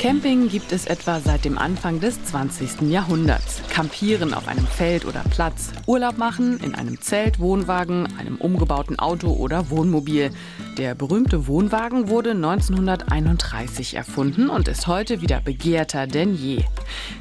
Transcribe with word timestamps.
Camping 0.00 0.48
gibt 0.48 0.72
es 0.72 0.86
etwa 0.86 1.20
seit 1.20 1.44
dem 1.44 1.58
Anfang 1.58 2.00
des 2.00 2.24
20. 2.24 2.88
Jahrhunderts. 2.90 3.60
Campieren 3.68 4.32
auf 4.32 4.48
einem 4.48 4.66
Feld 4.66 5.04
oder 5.04 5.22
Platz, 5.28 5.72
Urlaub 5.86 6.16
machen 6.16 6.58
in 6.60 6.74
einem 6.74 6.98
Zelt, 7.02 7.38
Wohnwagen, 7.38 8.08
einem 8.18 8.36
umgebauten 8.36 8.98
Auto 8.98 9.30
oder 9.30 9.68
Wohnmobil. 9.68 10.30
Der 10.78 10.94
berühmte 10.94 11.46
Wohnwagen 11.46 12.08
wurde 12.08 12.30
1931 12.30 13.92
erfunden 13.92 14.48
und 14.48 14.68
ist 14.68 14.86
heute 14.86 15.20
wieder 15.20 15.42
begehrter 15.42 16.06
denn 16.06 16.34
je. 16.34 16.64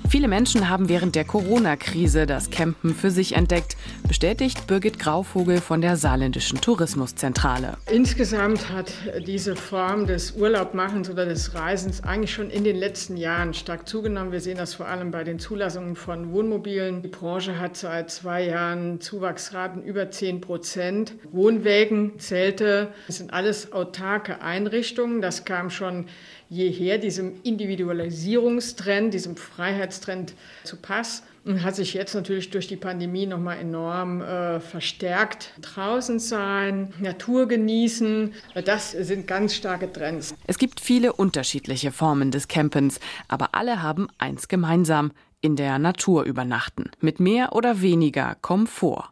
Viele 0.07 0.29
Menschen 0.29 0.69
haben 0.69 0.87
während 0.87 1.15
der 1.15 1.25
Corona-Krise 1.25 2.25
das 2.25 2.49
Campen 2.49 2.95
für 2.95 3.11
sich 3.11 3.35
entdeckt, 3.35 3.75
bestätigt 4.07 4.67
Birgit 4.67 4.99
Grauvogel 4.99 5.59
von 5.59 5.81
der 5.81 5.97
Saarländischen 5.97 6.61
Tourismuszentrale. 6.61 7.77
Insgesamt 7.91 8.69
hat 8.69 8.93
diese 9.27 9.57
Form 9.57 10.07
des 10.07 10.31
Urlaubmachens 10.31 11.09
oder 11.09 11.25
des 11.25 11.53
Reisens 11.53 12.01
eigentlich 12.03 12.33
schon 12.33 12.49
in 12.49 12.63
den 12.63 12.68
letzten 12.75 13.17
Jahren 13.17 13.53
stark 13.53 13.87
zugenommen. 13.87 14.31
Wir 14.31 14.41
sehen 14.41 14.57
das 14.57 14.73
vor 14.73 14.87
allem 14.87 15.11
bei 15.11 15.23
den 15.23 15.39
Zulassungen 15.39 15.95
von 15.95 16.31
Wohnmobilen. 16.31 17.01
Die 17.01 17.07
Branche 17.07 17.59
hat 17.59 17.77
seit 17.77 18.11
zwei 18.11 18.45
Jahren 18.45 19.01
Zuwachsraten 19.01 19.83
über 19.83 20.11
10 20.11 20.41
Prozent. 20.41 21.13
Wohnwägen, 21.31 22.19
Zelte, 22.19 22.93
das 23.07 23.17
sind 23.17 23.33
alles 23.33 23.71
autarke 23.71 24.41
Einrichtungen. 24.41 25.21
Das 25.21 25.45
kam 25.45 25.69
schon 25.69 26.07
jeher 26.49 26.97
diesem 26.97 27.41
Individualisierungstrend, 27.43 29.13
diesem 29.13 29.37
Freiheitstrend 29.37 30.33
zu 30.63 30.77
Pass 30.77 31.21
und 31.21 31.28
hat 31.57 31.75
sich 31.75 31.93
jetzt 31.93 32.13
natürlich 32.13 32.49
durch 32.49 32.67
die 32.67 32.75
Pandemie 32.75 33.25
noch 33.25 33.39
mal 33.39 33.55
enorm 33.55 34.21
äh, 34.21 34.59
verstärkt. 34.59 35.53
Draußen 35.61 36.19
sein, 36.19 36.93
Natur 36.99 37.47
genießen, 37.47 38.33
das 38.65 38.91
sind 38.91 39.27
ganz 39.27 39.55
starke 39.55 39.91
Trends. 39.91 40.35
Es 40.47 40.57
gibt 40.57 40.79
viele 40.79 41.13
unterschiedliche 41.13 41.91
Formen 41.91 42.31
des 42.31 42.47
Campens, 42.47 42.99
aber 43.27 43.49
alle 43.53 43.81
haben 43.81 44.07
eins 44.17 44.47
gemeinsam: 44.47 45.11
in 45.41 45.55
der 45.55 45.79
Natur 45.79 46.23
übernachten, 46.23 46.91
mit 46.99 47.19
mehr 47.19 47.53
oder 47.53 47.81
weniger 47.81 48.35
Komfort. 48.41 49.09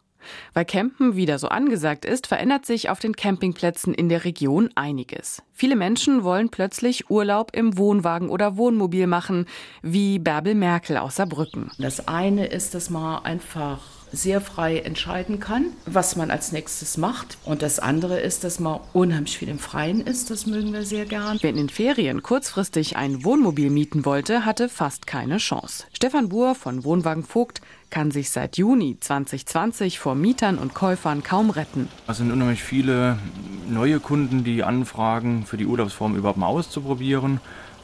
Weil 0.53 0.65
Campen 0.65 1.15
wieder 1.15 1.39
so 1.39 1.49
angesagt 1.49 2.05
ist, 2.05 2.27
verändert 2.27 2.65
sich 2.65 2.89
auf 2.89 2.99
den 2.99 3.15
Campingplätzen 3.15 3.93
in 3.93 4.09
der 4.09 4.25
Region 4.25 4.69
einiges. 4.75 5.41
Viele 5.53 5.75
Menschen 5.75 6.23
wollen 6.23 6.49
plötzlich 6.49 7.09
Urlaub 7.09 7.51
im 7.55 7.77
Wohnwagen 7.77 8.29
oder 8.29 8.57
Wohnmobil 8.57 9.07
machen, 9.07 9.45
wie 9.81 10.19
Bärbel 10.19 10.55
Merkel 10.55 10.97
aus 10.97 11.15
Saarbrücken. 11.15 11.71
Das 11.77 12.07
eine 12.07 12.45
ist, 12.45 12.73
dass 12.75 12.89
man 12.89 13.23
einfach 13.23 13.96
sehr 14.11 14.41
frei 14.41 14.79
entscheiden 14.79 15.39
kann, 15.39 15.67
was 15.85 16.15
man 16.15 16.31
als 16.31 16.51
nächstes 16.51 16.97
macht. 16.97 17.37
Und 17.43 17.61
das 17.61 17.79
andere 17.79 18.19
ist, 18.19 18.43
dass 18.43 18.59
man 18.59 18.79
unheimlich 18.93 19.37
viel 19.37 19.49
im 19.49 19.59
Freien 19.59 20.01
ist. 20.01 20.29
Das 20.29 20.45
mögen 20.45 20.73
wir 20.73 20.83
sehr 20.83 21.05
gern. 21.05 21.37
Wer 21.41 21.49
in 21.49 21.57
den 21.57 21.69
Ferien 21.69 22.23
kurzfristig 22.23 22.97
ein 22.97 23.23
Wohnmobil 23.23 23.69
mieten 23.69 24.05
wollte, 24.05 24.45
hatte 24.45 24.69
fast 24.69 25.07
keine 25.07 25.37
Chance. 25.37 25.85
Stefan 25.93 26.29
Buhr 26.29 26.55
von 26.55 26.83
Wohnwagen 26.83 27.23
Vogt 27.23 27.61
kann 27.89 28.11
sich 28.11 28.31
seit 28.31 28.57
Juni 28.57 28.97
2020 28.99 29.99
vor 29.99 30.15
Mietern 30.15 30.57
und 30.57 30.73
Käufern 30.73 31.23
kaum 31.23 31.49
retten. 31.49 31.87
Es 32.07 32.17
sind 32.17 32.31
unheimlich 32.31 32.63
viele 32.63 33.17
neue 33.69 33.99
Kunden, 33.99 34.43
die 34.43 34.63
anfragen, 34.63 35.45
für 35.45 35.57
die 35.57 35.65
Urlaubsform 35.65 36.15
überhaupt 36.15 36.37
mal 36.37 36.47
auszuprobieren 36.47 37.39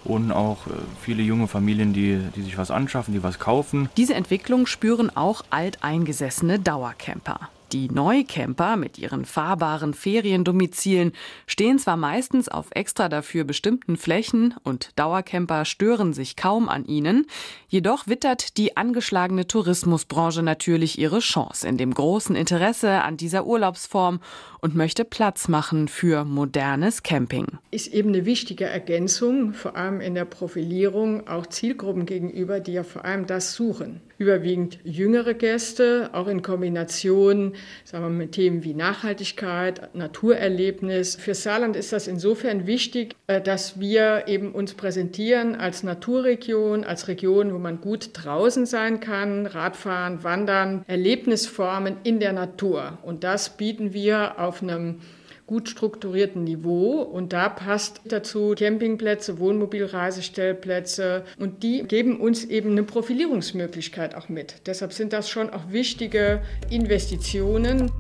und 0.05 0.31
auch 0.31 0.67
äh, 0.67 0.71
viele 1.01 1.23
junge 1.23 1.47
Familien, 1.47 1.93
die, 1.93 2.19
die 2.35 2.41
sich 2.41 2.57
was 2.57 2.71
anschaffen, 2.71 3.13
die 3.13 3.23
was 3.23 3.39
kaufen. 3.39 3.89
Diese 3.97 4.13
Entwicklung 4.13 4.65
spüren 4.65 5.15
auch 5.15 5.43
alteingesessene 5.49 6.59
Dauercamper. 6.59 7.49
Die 7.73 7.89
Neucamper 7.89 8.77
mit 8.77 8.99
ihren 8.99 9.25
fahrbaren 9.25 9.95
Feriendomizilen 9.95 11.11
stehen 11.47 11.79
zwar 11.79 11.97
meistens 11.97 12.47
auf 12.47 12.67
extra 12.75 13.09
dafür 13.09 13.45
bestimmten 13.45 13.97
Flächen 13.97 14.53
und 14.61 14.91
Dauercamper 14.95 15.65
stören 15.65 16.13
sich 16.13 16.35
kaum 16.35 16.69
an 16.69 16.85
ihnen, 16.85 17.25
jedoch 17.67 18.05
wittert 18.05 18.57
die 18.57 18.77
angeschlagene 18.77 19.47
Tourismusbranche 19.47 20.43
natürlich 20.43 20.99
ihre 20.99 21.17
Chance 21.17 21.67
in 21.67 21.79
dem 21.79 21.95
großen 21.95 22.35
Interesse 22.35 23.01
an 23.01 23.17
dieser 23.17 23.47
Urlaubsform 23.47 24.19
und 24.61 24.75
möchte 24.75 25.03
Platz 25.03 25.47
machen 25.47 25.87
für 25.87 26.25
modernes 26.25 27.01
Camping. 27.01 27.47
Ist 27.71 27.87
eben 27.87 28.09
eine 28.09 28.25
wichtige 28.25 28.65
Ergänzung, 28.65 29.53
vor 29.53 29.75
allem 29.75 29.99
in 29.99 30.13
der 30.13 30.25
Profilierung 30.25 31.27
auch 31.27 31.47
Zielgruppen 31.47 32.05
gegenüber, 32.05 32.59
die 32.59 32.73
ja 32.73 32.83
vor 32.83 33.03
allem 33.03 33.25
das 33.25 33.55
suchen. 33.55 33.99
Überwiegend 34.19 34.77
jüngere 34.83 35.33
Gäste, 35.33 36.11
auch 36.13 36.27
in 36.27 36.43
Kombination 36.43 37.53
sagen 37.83 38.05
wir, 38.05 38.09
mit 38.09 38.33
Themen 38.33 38.63
wie 38.63 38.73
Nachhaltigkeit, 38.73 39.95
Naturerlebnis. 39.95 41.15
Für 41.15 41.35
Saarland 41.35 41.75
ist 41.75 41.93
das 41.93 42.07
insofern 42.07 42.67
wichtig, 42.67 43.15
äh, 43.27 43.41
dass 43.41 43.79
wir 43.79 44.23
eben 44.27 44.51
uns 44.51 44.73
präsentieren 44.73 45.55
als 45.55 45.83
Naturregion, 45.83 46.83
als 46.83 47.07
Region, 47.07 47.53
wo 47.53 47.59
man 47.59 47.81
gut 47.81 48.09
draußen 48.13 48.65
sein 48.65 48.99
kann, 48.99 49.45
Radfahren, 49.45 50.23
Wandern, 50.23 50.83
Erlebnisformen 50.87 51.97
in 52.03 52.19
der 52.19 52.33
Natur. 52.33 52.97
Und 53.03 53.23
das 53.23 53.57
bieten 53.57 53.93
wir 53.93 54.39
auf 54.39 54.61
einem 54.61 55.01
gut 55.47 55.69
strukturierten 55.69 56.43
Niveau. 56.43 57.01
Und 57.01 57.33
da 57.33 57.49
passt 57.49 58.01
dazu 58.05 58.55
Campingplätze, 58.57 59.39
Wohnmobilreisestellplätze. 59.39 61.23
Und 61.39 61.63
die 61.63 61.83
geben 61.83 62.19
uns 62.19 62.45
eben 62.45 62.71
eine 62.71 62.83
Profilierungsmöglichkeit 62.83 64.15
auch 64.15 64.29
mit. 64.29 64.61
Deshalb 64.65 64.93
sind 64.93 65.13
das 65.13 65.29
schon 65.29 65.49
auch 65.49 65.71
wichtige 65.71 66.41
Investitionen. 66.69 67.91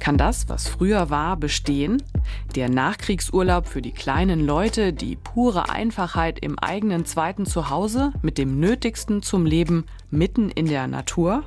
Kann 0.00 0.16
das, 0.16 0.48
was 0.48 0.66
früher 0.66 1.10
war, 1.10 1.36
bestehen? 1.36 2.02
Der 2.56 2.70
Nachkriegsurlaub 2.70 3.66
für 3.66 3.82
die 3.82 3.92
kleinen 3.92 4.44
Leute, 4.46 4.94
die 4.94 5.16
pure 5.16 5.68
Einfachheit 5.68 6.38
im 6.38 6.58
eigenen 6.58 7.04
zweiten 7.04 7.44
Zuhause 7.44 8.12
mit 8.22 8.38
dem 8.38 8.58
Nötigsten 8.58 9.22
zum 9.22 9.44
Leben 9.44 9.84
mitten 10.10 10.48
in 10.48 10.66
der 10.66 10.86
Natur? 10.86 11.44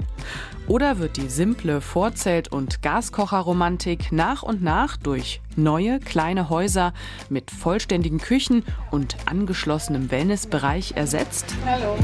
Oder 0.68 1.00
wird 1.00 1.18
die 1.18 1.30
simple 1.30 1.82
Vorzelt- 1.82 2.52
und 2.52 2.84
Gaskocherromantik 2.84 4.12
nach 4.12 4.44
und 4.44 4.62
nach 4.62 4.98
durch 4.98 5.42
neue 5.56 6.00
kleine 6.00 6.50
Häuser 6.50 6.94
mit 7.30 7.50
vollständigen 7.50 8.20
Küchen 8.20 8.64
und 8.92 9.18
angeschlossenem 9.26 10.12
Wellnessbereich 10.12 10.94
ersetzt? 10.96 11.56
Hallo. 11.66 11.98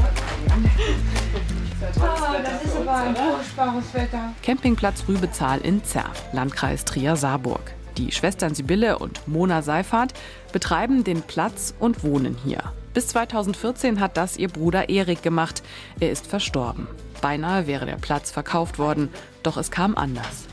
Oh, 1.82 2.42
das 2.42 2.62
ist 2.62 2.76
aber 2.76 2.94
ein 2.94 3.16
furchtbares 3.16 3.94
Wetter. 3.94 4.34
Campingplatz 4.42 5.04
Rübezahl 5.08 5.60
in 5.62 5.82
Zerf, 5.82 6.24
Landkreis 6.32 6.84
Trier-Saarburg. 6.84 7.72
Die 7.96 8.12
Schwestern 8.12 8.54
Sibylle 8.54 8.98
und 8.98 9.26
Mona 9.26 9.62
Seifert 9.62 10.12
betreiben 10.52 11.04
den 11.04 11.22
Platz 11.22 11.74
und 11.78 12.04
wohnen 12.04 12.36
hier. 12.44 12.74
Bis 12.92 13.08
2014 13.08 13.98
hat 13.98 14.18
das 14.18 14.36
ihr 14.36 14.48
Bruder 14.48 14.90
Erik 14.90 15.22
gemacht. 15.22 15.62
Er 16.00 16.10
ist 16.10 16.26
verstorben. 16.26 16.86
Beinahe 17.22 17.66
wäre 17.66 17.86
der 17.86 17.96
Platz 17.96 18.30
verkauft 18.30 18.78
worden, 18.78 19.08
doch 19.42 19.56
es 19.56 19.70
kam 19.70 19.96
anders. 19.96 20.46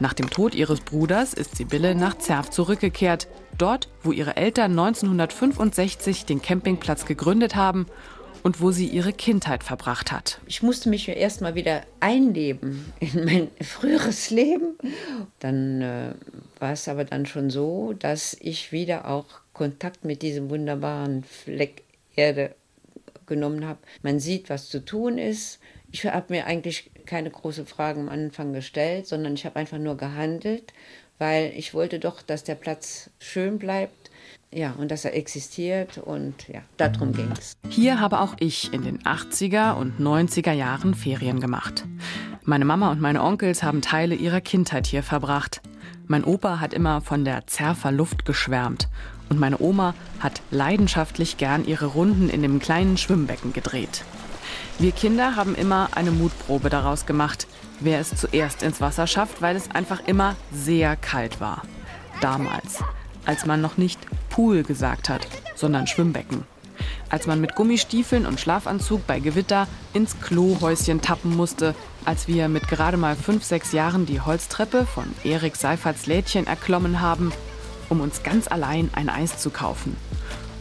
Nach 0.00 0.12
dem 0.12 0.28
Tod 0.28 0.54
ihres 0.54 0.80
Bruders 0.80 1.32
ist 1.32 1.56
Sibylle 1.56 1.94
nach 1.94 2.18
Zerf 2.18 2.50
zurückgekehrt, 2.50 3.26
dort, 3.56 3.88
wo 4.02 4.12
ihre 4.12 4.36
Eltern 4.36 4.72
1965 4.72 6.26
den 6.26 6.42
Campingplatz 6.42 7.06
gegründet 7.06 7.56
haben 7.56 7.86
und 8.42 8.60
wo 8.60 8.70
sie 8.70 8.86
ihre 8.86 9.12
Kindheit 9.12 9.64
verbracht 9.64 10.12
hat. 10.12 10.40
Ich 10.46 10.62
musste 10.62 10.88
mich 10.88 11.08
erst 11.08 11.40
mal 11.40 11.54
wieder 11.54 11.82
einleben 12.00 12.92
in 13.00 13.24
mein 13.24 13.50
früheres 13.62 14.30
Leben. 14.30 14.76
Dann 15.40 15.82
äh, 15.82 16.14
war 16.58 16.72
es 16.72 16.88
aber 16.88 17.04
dann 17.04 17.26
schon 17.26 17.50
so, 17.50 17.92
dass 17.92 18.36
ich 18.40 18.72
wieder 18.72 19.08
auch 19.08 19.26
Kontakt 19.52 20.04
mit 20.04 20.22
diesem 20.22 20.50
wunderbaren 20.50 21.24
Fleck 21.24 21.82
Erde 22.14 22.54
genommen 23.26 23.66
habe. 23.66 23.78
Man 24.02 24.18
sieht, 24.20 24.50
was 24.50 24.68
zu 24.68 24.84
tun 24.84 25.18
ist. 25.18 25.60
Ich 25.90 26.04
habe 26.04 26.32
mir 26.32 26.46
eigentlich 26.46 26.90
keine 27.06 27.30
großen 27.30 27.66
Fragen 27.66 28.02
am 28.02 28.08
Anfang 28.08 28.52
gestellt, 28.52 29.06
sondern 29.06 29.34
ich 29.34 29.46
habe 29.46 29.56
einfach 29.56 29.78
nur 29.78 29.96
gehandelt, 29.96 30.72
weil 31.18 31.52
ich 31.56 31.74
wollte 31.74 31.98
doch, 31.98 32.22
dass 32.22 32.44
der 32.44 32.54
Platz 32.54 33.10
schön 33.18 33.58
bleibt 33.58 33.97
ja, 34.52 34.72
und 34.78 34.90
dass 34.90 35.04
er 35.04 35.14
existiert 35.14 35.98
und 35.98 36.48
ja, 36.48 36.60
darum 36.76 37.12
ging 37.12 37.30
es. 37.38 37.56
Hier 37.68 38.00
habe 38.00 38.20
auch 38.20 38.34
ich 38.40 38.72
in 38.72 38.82
den 38.82 39.00
80er 39.02 39.74
und 39.74 40.00
90er 40.00 40.52
Jahren 40.52 40.94
Ferien 40.94 41.40
gemacht. 41.40 41.84
Meine 42.44 42.64
Mama 42.64 42.90
und 42.90 43.00
meine 43.00 43.22
Onkels 43.22 43.62
haben 43.62 43.82
Teile 43.82 44.14
ihrer 44.14 44.40
Kindheit 44.40 44.86
hier 44.86 45.02
verbracht. 45.02 45.60
Mein 46.06 46.24
Opa 46.24 46.60
hat 46.60 46.72
immer 46.72 47.02
von 47.02 47.26
der 47.26 47.46
Zerfer 47.46 47.92
Luft 47.92 48.24
geschwärmt 48.24 48.88
und 49.28 49.38
meine 49.38 49.60
Oma 49.60 49.94
hat 50.20 50.40
leidenschaftlich 50.50 51.36
gern 51.36 51.66
ihre 51.66 51.86
Runden 51.86 52.30
in 52.30 52.40
dem 52.40 52.58
kleinen 52.58 52.96
Schwimmbecken 52.96 53.52
gedreht. 53.52 54.04
Wir 54.78 54.92
Kinder 54.92 55.36
haben 55.36 55.54
immer 55.54 55.90
eine 55.94 56.10
Mutprobe 56.10 56.70
daraus 56.70 57.04
gemacht, 57.04 57.46
wer 57.80 58.00
es 58.00 58.16
zuerst 58.16 58.62
ins 58.62 58.80
Wasser 58.80 59.06
schafft, 59.06 59.42
weil 59.42 59.56
es 59.56 59.70
einfach 59.70 60.06
immer 60.06 60.36
sehr 60.50 60.96
kalt 60.96 61.40
war. 61.40 61.62
Damals 62.22 62.82
als 63.28 63.44
man 63.44 63.60
noch 63.60 63.76
nicht 63.76 64.00
Pool 64.30 64.62
gesagt 64.62 65.10
hat, 65.10 65.20
sondern 65.54 65.86
Schwimmbecken. 65.86 66.44
Als 67.10 67.26
man 67.26 67.42
mit 67.42 67.54
Gummistiefeln 67.54 68.24
und 68.24 68.40
Schlafanzug 68.40 69.06
bei 69.06 69.20
Gewitter 69.20 69.68
ins 69.92 70.18
Klohäuschen 70.20 71.02
tappen 71.02 71.36
musste, 71.36 71.74
als 72.06 72.26
wir 72.26 72.48
mit 72.48 72.68
gerade 72.68 72.96
mal 72.96 73.16
fünf, 73.16 73.44
sechs 73.44 73.72
Jahren 73.72 74.06
die 74.06 74.22
Holztreppe 74.22 74.86
von 74.86 75.04
Erik 75.24 75.56
Seiferts 75.56 76.06
Lädchen 76.06 76.46
erklommen 76.46 77.02
haben, 77.02 77.30
um 77.90 78.00
uns 78.00 78.22
ganz 78.22 78.48
allein 78.48 78.88
ein 78.94 79.10
Eis 79.10 79.36
zu 79.36 79.50
kaufen. 79.50 79.94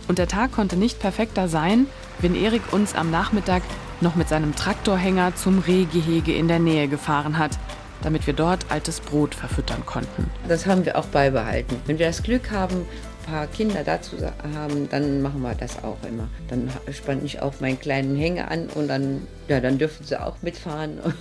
Und 0.10 0.18
der 0.18 0.28
Tag 0.28 0.52
konnte 0.52 0.75
nicht 0.75 1.00
perfekter 1.00 1.48
sein, 1.48 1.88
wenn 2.19 2.36
Erik 2.36 2.74
uns 2.74 2.96
am 2.96 3.12
Nachmittag 3.12 3.64
noch 4.02 4.16
mit 4.16 4.28
seinem 4.28 4.56
Traktorhänger 4.56 5.36
zum 5.38 5.60
Rehgehege 5.60 6.34
in 6.34 6.50
der 6.50 6.60
Nähe 6.60 6.90
gefahren 6.90 7.38
hat, 7.38 7.58
damit 8.02 8.28
wir 8.28 8.34
dort 8.34 8.66
altes 8.70 9.00
Brot 9.00 9.36
verfüttern 9.36 9.86
konnten. 9.86 10.30
Das 10.48 10.66
haben 10.66 10.86
wir 10.86 10.98
auch 10.98 11.08
beibehalten. 11.08 11.76
Wenn 11.86 12.00
wir 12.00 12.08
das 12.08 12.24
Glück 12.24 12.52
haben, 12.52 12.76
ein 12.76 13.32
paar 13.32 13.48
Kinder 13.48 13.84
dazu 13.84 14.18
haben, 14.56 14.90
dann 14.90 15.22
machen 15.22 15.42
wir 15.42 15.56
das 15.56 15.84
auch 15.84 15.98
immer. 16.08 16.28
Dann 16.50 16.70
spanne 16.92 17.22
ich 17.24 17.42
auch 17.42 17.60
meinen 17.60 17.80
kleinen 17.80 18.16
Hänger 18.16 18.50
an 18.52 18.68
und 18.68 18.88
dann, 18.88 19.28
ja, 19.48 19.60
dann 19.60 19.78
dürfen 19.78 20.06
sie 20.06 20.20
auch 20.20 20.36
mitfahren. 20.42 21.00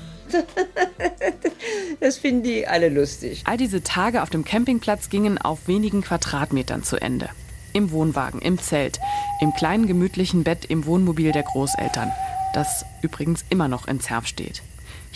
Das 2.01 2.19
finden 2.19 2.43
die 2.43 2.67
alle 2.67 2.89
lustig. 2.89 3.43
All 3.47 3.57
diese 3.57 3.83
Tage 3.83 4.23
auf 4.23 4.31
dem 4.31 4.45
Campingplatz 4.45 5.09
gingen 5.09 5.39
auf 5.39 5.67
wenigen 5.67 6.03
Quadratmetern 6.03 6.83
zu 6.83 6.97
Ende. 6.97 7.29
Im 7.73 7.91
Wohnwagen, 7.91 8.41
im 8.41 8.59
Zelt, 8.59 8.99
im 9.41 9.53
kleinen 9.53 9.87
gemütlichen 9.87 10.45
Bett 10.45 10.65
im 10.67 10.87
Wohnmobil 10.87 11.33
der 11.33 11.43
Großeltern, 11.43 12.13
das 12.55 12.85
übrigens 13.03 13.45
immer 13.51 13.69
noch 13.69 13.89
in 13.89 14.01
Zerf 14.01 14.27
steht. 14.27 14.63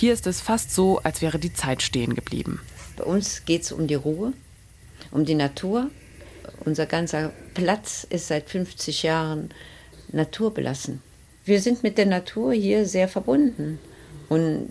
Hier 0.01 0.15
ist 0.15 0.27
es 0.27 0.41
fast 0.41 0.75
so, 0.75 0.99
als 1.01 1.21
wäre 1.21 1.39
die 1.39 1.53
Zeit 1.53 1.83
stehen 1.83 2.15
geblieben. 2.15 2.59
Bei 2.97 3.05
uns 3.05 3.45
geht 3.45 3.65
es 3.65 3.71
um 3.71 3.87
die 3.87 3.97
Ruhe, 3.97 4.33
um 5.11 5.27
die 5.27 5.35
Natur. 5.35 5.91
Unser 6.65 6.87
ganzer 6.87 7.33
Platz 7.53 8.07
ist 8.09 8.29
seit 8.29 8.49
50 8.49 9.03
Jahren 9.03 9.51
naturbelassen. 10.11 11.03
Wir 11.45 11.61
sind 11.61 11.83
mit 11.83 11.99
der 11.99 12.07
Natur 12.07 12.55
hier 12.55 12.87
sehr 12.87 13.09
verbunden. 13.09 13.79
Und 14.31 14.71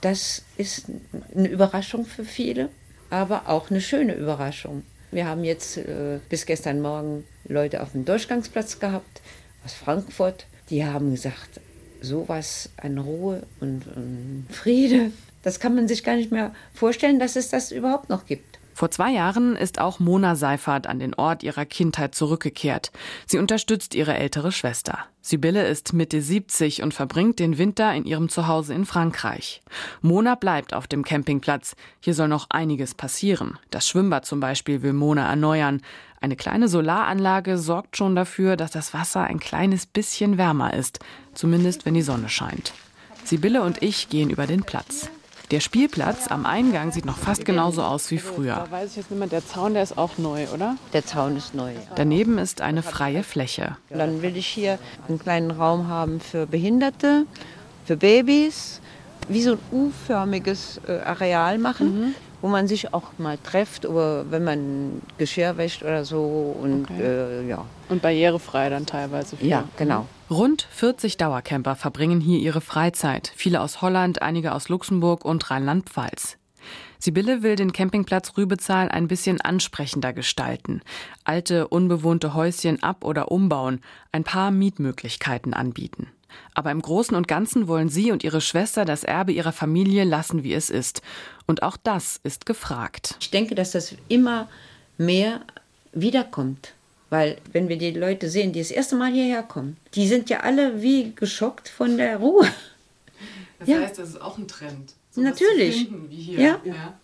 das 0.00 0.42
ist 0.56 0.86
eine 1.34 1.48
Überraschung 1.48 2.06
für 2.06 2.24
viele, 2.24 2.70
aber 3.10 3.50
auch 3.50 3.68
eine 3.68 3.82
schöne 3.82 4.14
Überraschung. 4.14 4.84
Wir 5.10 5.26
haben 5.26 5.44
jetzt 5.44 5.76
äh, 5.76 6.18
bis 6.30 6.46
gestern 6.46 6.80
Morgen 6.80 7.24
Leute 7.44 7.82
auf 7.82 7.92
dem 7.92 8.06
Durchgangsplatz 8.06 8.78
gehabt 8.78 9.20
aus 9.66 9.74
Frankfurt. 9.74 10.46
Die 10.70 10.82
haben 10.82 11.10
gesagt, 11.10 11.60
sowas 12.02 12.70
an 12.76 12.98
Ruhe 12.98 13.42
und, 13.60 13.86
und 13.86 14.46
Friede, 14.50 15.10
das 15.42 15.60
kann 15.60 15.74
man 15.74 15.88
sich 15.88 16.04
gar 16.04 16.16
nicht 16.16 16.30
mehr 16.30 16.54
vorstellen, 16.74 17.18
dass 17.18 17.36
es 17.36 17.48
das 17.48 17.72
überhaupt 17.72 18.08
noch 18.08 18.26
gibt. 18.26 18.58
Vor 18.74 18.90
zwei 18.90 19.10
Jahren 19.10 19.54
ist 19.54 19.80
auch 19.80 20.00
Mona 20.00 20.34
Seifert 20.34 20.86
an 20.86 20.98
den 20.98 21.14
Ort 21.14 21.42
ihrer 21.42 21.66
Kindheit 21.66 22.14
zurückgekehrt. 22.14 22.90
Sie 23.26 23.38
unterstützt 23.38 23.94
ihre 23.94 24.16
ältere 24.16 24.50
Schwester. 24.50 24.98
Sibylle 25.20 25.66
ist 25.66 25.92
Mitte 25.92 26.22
70 26.22 26.82
und 26.82 26.94
verbringt 26.94 27.38
den 27.38 27.58
Winter 27.58 27.94
in 27.94 28.04
ihrem 28.04 28.28
Zuhause 28.28 28.72
in 28.74 28.86
Frankreich. 28.86 29.62
Mona 30.00 30.36
bleibt 30.36 30.72
auf 30.74 30.86
dem 30.86 31.04
Campingplatz. 31.04 31.76
Hier 32.00 32.14
soll 32.14 32.28
noch 32.28 32.48
einiges 32.48 32.94
passieren. 32.94 33.58
Das 33.70 33.86
Schwimmbad 33.86 34.24
zum 34.24 34.40
Beispiel 34.40 34.82
will 34.82 34.94
Mona 34.94 35.28
erneuern. 35.28 35.82
Eine 36.22 36.36
kleine 36.36 36.68
Solaranlage 36.68 37.58
sorgt 37.58 37.96
schon 37.96 38.14
dafür, 38.14 38.56
dass 38.56 38.70
das 38.70 38.94
Wasser 38.94 39.24
ein 39.24 39.40
kleines 39.40 39.86
bisschen 39.86 40.38
wärmer 40.38 40.72
ist. 40.72 41.00
Zumindest 41.34 41.84
wenn 41.84 41.94
die 41.94 42.02
Sonne 42.02 42.28
scheint. 42.28 42.74
Sibylle 43.24 43.62
und 43.62 43.82
ich 43.82 44.08
gehen 44.08 44.30
über 44.30 44.46
den 44.46 44.62
Platz. 44.62 45.10
Der 45.50 45.58
Spielplatz 45.58 46.28
am 46.28 46.46
Eingang 46.46 46.92
sieht 46.92 47.06
noch 47.06 47.18
fast 47.18 47.44
genauso 47.44 47.82
aus 47.82 48.12
wie 48.12 48.18
früher. 48.18 48.54
Da 48.54 48.70
weiß 48.70 48.90
ich 48.90 48.96
jetzt 48.98 49.10
nicht 49.10 49.18
mehr, 49.18 49.26
der 49.26 49.44
Zaun, 49.44 49.74
der 49.74 49.82
ist 49.82 49.98
auch 49.98 50.16
neu, 50.16 50.46
oder? 50.54 50.76
Der 50.92 51.04
Zaun 51.04 51.36
ist 51.36 51.56
neu. 51.56 51.72
Daneben 51.96 52.38
ist 52.38 52.60
eine 52.60 52.84
freie 52.84 53.24
Fläche. 53.24 53.76
Dann 53.90 54.22
will 54.22 54.36
ich 54.36 54.46
hier 54.46 54.78
einen 55.08 55.18
kleinen 55.18 55.50
Raum 55.50 55.88
haben 55.88 56.20
für 56.20 56.46
Behinderte, 56.46 57.26
für 57.84 57.96
Babys, 57.96 58.80
wie 59.28 59.42
so 59.42 59.54
ein 59.54 59.58
U-förmiges 59.72 60.80
äh, 60.86 61.00
Areal 61.00 61.58
machen. 61.58 62.00
Mhm 62.00 62.14
wo 62.42 62.48
man 62.48 62.68
sich 62.68 62.92
auch 62.92 63.04
mal 63.18 63.38
trifft, 63.38 63.86
oder 63.86 64.30
wenn 64.30 64.44
man 64.44 65.00
Geschirr 65.16 65.56
wäscht 65.56 65.82
oder 65.82 66.04
so. 66.04 66.54
Und, 66.60 66.90
okay. 66.90 67.02
äh, 67.02 67.48
ja. 67.48 67.64
und 67.88 68.02
barrierefrei 68.02 68.68
dann 68.68 68.84
teilweise. 68.84 69.36
Für. 69.36 69.46
Ja, 69.46 69.64
genau. 69.76 70.06
Rund 70.28 70.66
40 70.70 71.16
Dauercamper 71.16 71.76
verbringen 71.76 72.20
hier 72.20 72.38
ihre 72.38 72.60
Freizeit. 72.60 73.32
Viele 73.36 73.60
aus 73.60 73.80
Holland, 73.80 74.20
einige 74.20 74.52
aus 74.52 74.68
Luxemburg 74.68 75.24
und 75.24 75.50
Rheinland-Pfalz. 75.50 76.36
Sibylle 76.98 77.42
will 77.42 77.56
den 77.56 77.72
Campingplatz 77.72 78.36
Rübezahl 78.36 78.88
ein 78.88 79.08
bisschen 79.08 79.40
ansprechender 79.40 80.12
gestalten. 80.12 80.82
Alte, 81.24 81.66
unbewohnte 81.68 82.34
Häuschen 82.34 82.82
ab- 82.82 83.04
oder 83.04 83.32
umbauen, 83.32 83.80
ein 84.12 84.22
paar 84.22 84.50
Mietmöglichkeiten 84.52 85.52
anbieten. 85.52 86.08
Aber 86.54 86.70
im 86.70 86.80
Großen 86.80 87.16
und 87.16 87.28
Ganzen 87.28 87.68
wollen 87.68 87.88
sie 87.88 88.12
und 88.12 88.24
ihre 88.24 88.40
Schwester 88.40 88.84
das 88.84 89.04
Erbe 89.04 89.32
ihrer 89.32 89.52
Familie 89.52 90.04
lassen, 90.04 90.44
wie 90.44 90.54
es 90.54 90.70
ist. 90.70 91.02
Und 91.46 91.62
auch 91.62 91.76
das 91.76 92.20
ist 92.22 92.46
gefragt. 92.46 93.16
Ich 93.20 93.30
denke, 93.30 93.54
dass 93.54 93.72
das 93.72 93.94
immer 94.08 94.48
mehr 94.98 95.40
wiederkommt. 95.92 96.74
Weil 97.10 97.36
wenn 97.52 97.68
wir 97.68 97.76
die 97.76 97.90
Leute 97.90 98.30
sehen, 98.30 98.52
die 98.52 98.60
das 98.60 98.70
erste 98.70 98.96
Mal 98.96 99.12
hierher 99.12 99.42
kommen, 99.42 99.76
die 99.94 100.08
sind 100.08 100.30
ja 100.30 100.40
alle 100.40 100.80
wie 100.80 101.12
geschockt 101.14 101.68
von 101.68 101.98
der 101.98 102.16
Ruhe. 102.16 102.48
Das 103.58 103.68
ja. 103.68 103.80
heißt, 103.80 103.98
das 103.98 104.08
ist 104.08 104.20
auch 104.20 104.38
ein 104.38 104.48
Trend. 104.48 104.94
Natürlich. 105.14 105.88
Ja. 106.10 106.58
ja. 106.64 106.94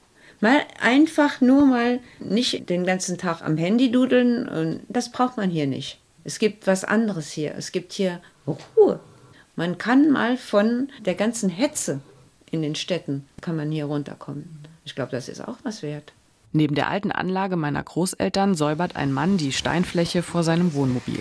Mal 0.41 0.63
einfach 0.81 1.41
nur 1.41 1.67
mal 1.67 2.01
nicht 2.21 2.71
den 2.71 2.85
ganzen 2.85 3.19
Tag 3.19 3.43
am 3.43 3.57
Handy 3.57 3.93
dudeln. 3.93 4.49
Und 4.49 4.81
das 4.89 5.13
braucht 5.13 5.37
man 5.37 5.51
hier 5.51 5.67
nicht. 5.67 5.99
Es 6.25 6.39
gibt 6.39 6.67
was 6.67 6.85
anderes 6.85 7.31
hier. 7.31 7.55
Es 7.57 7.71
gibt 7.71 7.93
hier 7.93 8.21
Ruhe. 8.47 9.01
Man 9.57 9.77
kann 9.77 10.11
mal 10.11 10.37
von 10.37 10.89
der 11.05 11.15
ganzen 11.15 11.51
Hetze 11.51 12.01
in 12.53 12.63
den 12.63 12.75
Städten, 12.75 13.27
kann 13.41 13.57
man 13.57 13.71
hier 13.71 13.87
runterkommen. 13.87 14.67
Ich 14.85 14.95
glaube, 14.95 15.11
das 15.11 15.29
ist 15.29 15.47
auch 15.47 15.57
was 15.65 15.83
wert. 15.83 16.13
Neben 16.53 16.75
der 16.75 16.89
alten 16.89 17.13
Anlage 17.13 17.57
meiner 17.57 17.83
Großeltern 17.83 18.55
säubert 18.55 18.97
ein 18.97 19.13
Mann 19.13 19.37
die 19.37 19.53
Steinfläche 19.53 20.23
vor 20.23 20.43
seinem 20.43 20.73
Wohnmobil. 20.73 21.21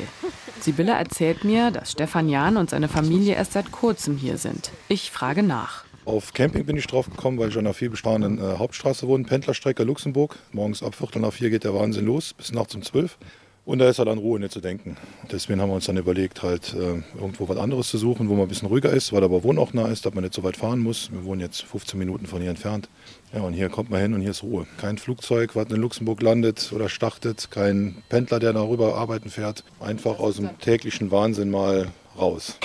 Sibylle 0.62 0.94
erzählt 0.94 1.44
mir, 1.44 1.72
dass 1.72 1.92
Stefan 1.92 2.30
Jahn 2.30 2.58
und 2.58 2.70
seine 2.70 2.88
Familie 2.88 3.36
erst 3.36 3.54
seit 3.54 3.72
kurzem 3.72 4.18
hier 4.18 4.38
sind. 4.38 4.72
Ich 4.88 5.12
frage 5.12 5.44
nach. 5.44 5.84
Auf 6.06 6.34
Camping 6.34 6.66
bin 6.66 6.78
ich 6.78 6.88
drauf 6.88 7.10
gekommen, 7.10 7.38
weil 7.38 7.50
ich 7.50 7.56
an 7.56 7.66
einer 7.66 7.74
vielbefahrenen 7.74 8.40
äh, 8.40 8.58
Hauptstraße 8.58 9.08
wohne, 9.10 9.26
Pendlerstrecke 9.26 9.84
Luxemburg. 9.84 10.38
Morgens 10.54 10.82
ab 10.82 10.96
Viertel 10.96 11.22
nach 11.22 11.34
vier 11.34 11.50
geht 11.50 11.66
der 11.66 11.74
Wahnsinn 11.74 12.06
los, 12.06 12.34
bis 12.34 12.54
nachts 12.54 12.76
um 12.76 12.82
zwölf. 12.82 13.18
Und 13.68 13.80
da 13.80 13.90
ist 13.90 14.00
halt 14.00 14.08
an 14.08 14.18
Ruhe 14.18 14.40
nicht 14.40 14.54
zu 14.54 14.62
denken. 14.62 14.96
Deswegen 15.30 15.60
haben 15.60 15.70
wir 15.70 15.76
uns 15.76 15.88
dann 15.88 15.98
überlegt, 15.98 16.42
halt 16.42 16.74
äh, 16.74 17.04
irgendwo 17.20 17.50
was 17.50 17.58
anderes 17.58 17.90
zu 17.90 17.98
suchen, 17.98 18.30
wo 18.30 18.34
man 18.34 18.44
ein 18.44 18.48
bisschen 18.48 18.70
ruhiger 18.70 18.92
ist, 18.92 19.12
weil 19.12 19.26
aber 19.26 19.44
wohnortnah 19.44 19.90
ist, 19.90 20.06
dass 20.06 20.14
man 20.14 20.24
nicht 20.24 20.34
so 20.34 20.42
weit 20.44 20.56
fahren 20.56 20.80
muss. 20.80 21.12
Wir 21.12 21.26
wohnen 21.26 21.42
jetzt 21.42 21.64
15 21.64 22.00
Minuten 22.00 22.28
von 22.28 22.40
hier 22.40 22.50
entfernt. 22.50 22.88
Ja, 23.34 23.42
und 23.42 23.52
hier 23.52 23.68
kommt 23.68 23.90
man 23.90 24.00
hin 24.00 24.14
und 24.14 24.22
hier 24.22 24.32
ist 24.32 24.42
Ruhe. 24.42 24.68
Kein 24.78 24.98
Flugzeug, 24.98 25.58
was 25.58 25.70
in 25.70 25.82
Luxemburg 25.82 26.22
landet 26.22 26.72
oder 26.74 26.88
startet, 26.88 27.52
kein 27.52 28.02
Pendler, 28.08 28.40
der 28.40 28.54
darüber 28.54 28.96
arbeiten 28.96 29.30
fährt. 29.30 29.66
Einfach 29.82 30.20
aus 30.20 30.38
dem 30.38 30.58
täglichen 30.60 31.12
Wahnsinn 31.12 31.52
mal 31.52 31.90
raus. 32.18 32.58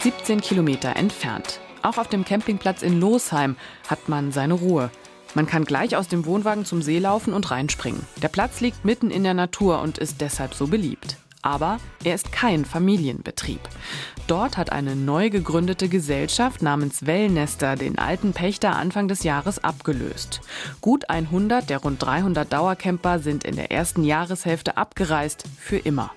»17 0.00 0.40
Kilometer 0.40 0.96
entfernt. 0.96 1.60
Auch 1.88 1.96
auf 1.96 2.08
dem 2.08 2.26
Campingplatz 2.26 2.82
in 2.82 3.00
Losheim 3.00 3.56
hat 3.88 4.10
man 4.10 4.30
seine 4.30 4.52
Ruhe. 4.52 4.90
Man 5.34 5.46
kann 5.46 5.64
gleich 5.64 5.96
aus 5.96 6.06
dem 6.06 6.26
Wohnwagen 6.26 6.66
zum 6.66 6.82
See 6.82 6.98
laufen 6.98 7.32
und 7.32 7.50
reinspringen. 7.50 8.02
Der 8.20 8.28
Platz 8.28 8.60
liegt 8.60 8.84
mitten 8.84 9.10
in 9.10 9.24
der 9.24 9.32
Natur 9.32 9.80
und 9.80 9.96
ist 9.96 10.20
deshalb 10.20 10.52
so 10.52 10.66
beliebt. 10.66 11.16
Aber 11.40 11.78
er 12.04 12.14
ist 12.14 12.30
kein 12.30 12.66
Familienbetrieb. 12.66 13.60
Dort 14.26 14.58
hat 14.58 14.70
eine 14.70 14.96
neu 14.96 15.30
gegründete 15.30 15.88
Gesellschaft 15.88 16.60
namens 16.60 17.06
Wellnester 17.06 17.74
den 17.74 17.96
alten 17.96 18.34
Pächter 18.34 18.76
Anfang 18.76 19.08
des 19.08 19.22
Jahres 19.22 19.64
abgelöst. 19.64 20.42
Gut 20.82 21.08
100 21.08 21.70
der 21.70 21.78
rund 21.78 22.02
300 22.02 22.52
Dauercamper 22.52 23.18
sind 23.18 23.44
in 23.44 23.56
der 23.56 23.72
ersten 23.72 24.04
Jahreshälfte 24.04 24.76
abgereist, 24.76 25.44
für 25.58 25.78
immer. 25.78 26.10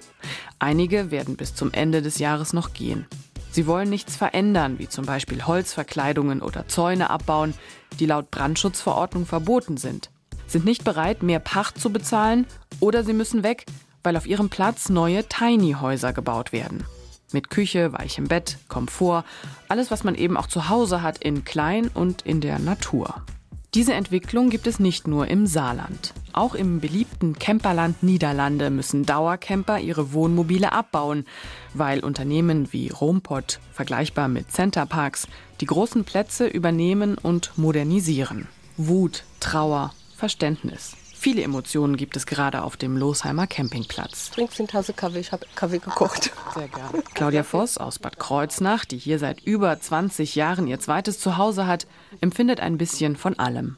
Einige 0.59 1.11
werden 1.11 1.37
bis 1.37 1.55
zum 1.55 1.71
Ende 1.71 2.01
des 2.01 2.19
Jahres 2.19 2.51
noch 2.51 2.73
gehen. 2.73 3.07
Sie 3.51 3.67
wollen 3.67 3.89
nichts 3.89 4.15
verändern, 4.15 4.79
wie 4.79 4.87
zum 4.87 5.05
Beispiel 5.05 5.45
Holzverkleidungen 5.45 6.41
oder 6.41 6.67
Zäune 6.69 7.09
abbauen, 7.09 7.53
die 7.99 8.05
laut 8.05 8.31
Brandschutzverordnung 8.31 9.25
verboten 9.25 9.75
sind, 9.75 10.09
sind 10.47 10.63
nicht 10.63 10.83
bereit, 10.83 11.21
mehr 11.21 11.39
Pacht 11.39 11.79
zu 11.79 11.91
bezahlen 11.91 12.47
oder 12.79 13.03
sie 13.03 13.13
müssen 13.13 13.43
weg, 13.43 13.65
weil 14.03 14.15
auf 14.15 14.25
ihrem 14.25 14.49
Platz 14.49 14.89
neue 14.89 15.27
Tiny-Häuser 15.27 16.13
gebaut 16.13 16.53
werden. 16.53 16.85
Mit 17.33 17.49
Küche, 17.49 17.93
weichem 17.93 18.27
Bett, 18.27 18.57
Komfort, 18.67 19.23
alles, 19.67 19.91
was 19.91 20.03
man 20.03 20.15
eben 20.15 20.37
auch 20.37 20.47
zu 20.47 20.69
Hause 20.69 21.01
hat, 21.01 21.17
in 21.17 21.43
klein 21.43 21.89
und 21.93 22.23
in 22.23 22.41
der 22.41 22.59
Natur. 22.59 23.23
Diese 23.73 23.93
Entwicklung 23.93 24.49
gibt 24.49 24.67
es 24.67 24.79
nicht 24.79 25.07
nur 25.07 25.27
im 25.27 25.47
Saarland. 25.47 26.13
Auch 26.33 26.55
im 26.55 26.81
beliebten 26.81 27.39
Camperland 27.39 28.03
Niederlande 28.03 28.69
müssen 28.69 29.05
Dauercamper 29.05 29.79
ihre 29.79 30.11
Wohnmobile 30.11 30.73
abbauen, 30.73 31.25
weil 31.73 32.01
Unternehmen 32.01 32.73
wie 32.73 32.89
Rompot, 32.89 33.61
vergleichbar 33.71 34.27
mit 34.27 34.51
Centerparks, 34.51 35.29
die 35.61 35.67
großen 35.67 36.03
Plätze 36.03 36.47
übernehmen 36.47 37.17
und 37.17 37.57
modernisieren. 37.57 38.49
Wut, 38.75 39.23
Trauer, 39.39 39.93
Verständnis. 40.17 40.97
Viele 41.15 41.41
Emotionen 41.41 41.95
gibt 41.95 42.17
es 42.17 42.25
gerade 42.25 42.63
auf 42.63 42.75
dem 42.75 42.97
Losheimer 42.97 43.47
Campingplatz. 43.47 44.31
Trinkst 44.31 44.59
eine 44.59 44.67
Tasse 44.67 44.91
Kaffee, 44.91 45.19
ich 45.19 45.31
habe 45.31 45.45
Kaffee 45.55 45.79
gekocht. 45.79 46.31
Sehr 46.55 46.67
gerne. 46.67 47.03
Claudia 47.13 47.43
Voss 47.43 47.77
aus 47.77 47.99
Bad 47.99 48.19
Kreuznach, 48.19 48.83
die 48.83 48.97
hier 48.97 49.17
seit 49.17 49.39
über 49.41 49.79
20 49.79 50.35
Jahren 50.35 50.67
ihr 50.67 50.79
zweites 50.81 51.19
Zuhause 51.19 51.67
hat, 51.67 51.87
empfindet 52.19 52.59
ein 52.59 52.77
bisschen 52.77 53.15
von 53.15 53.39
allem. 53.39 53.77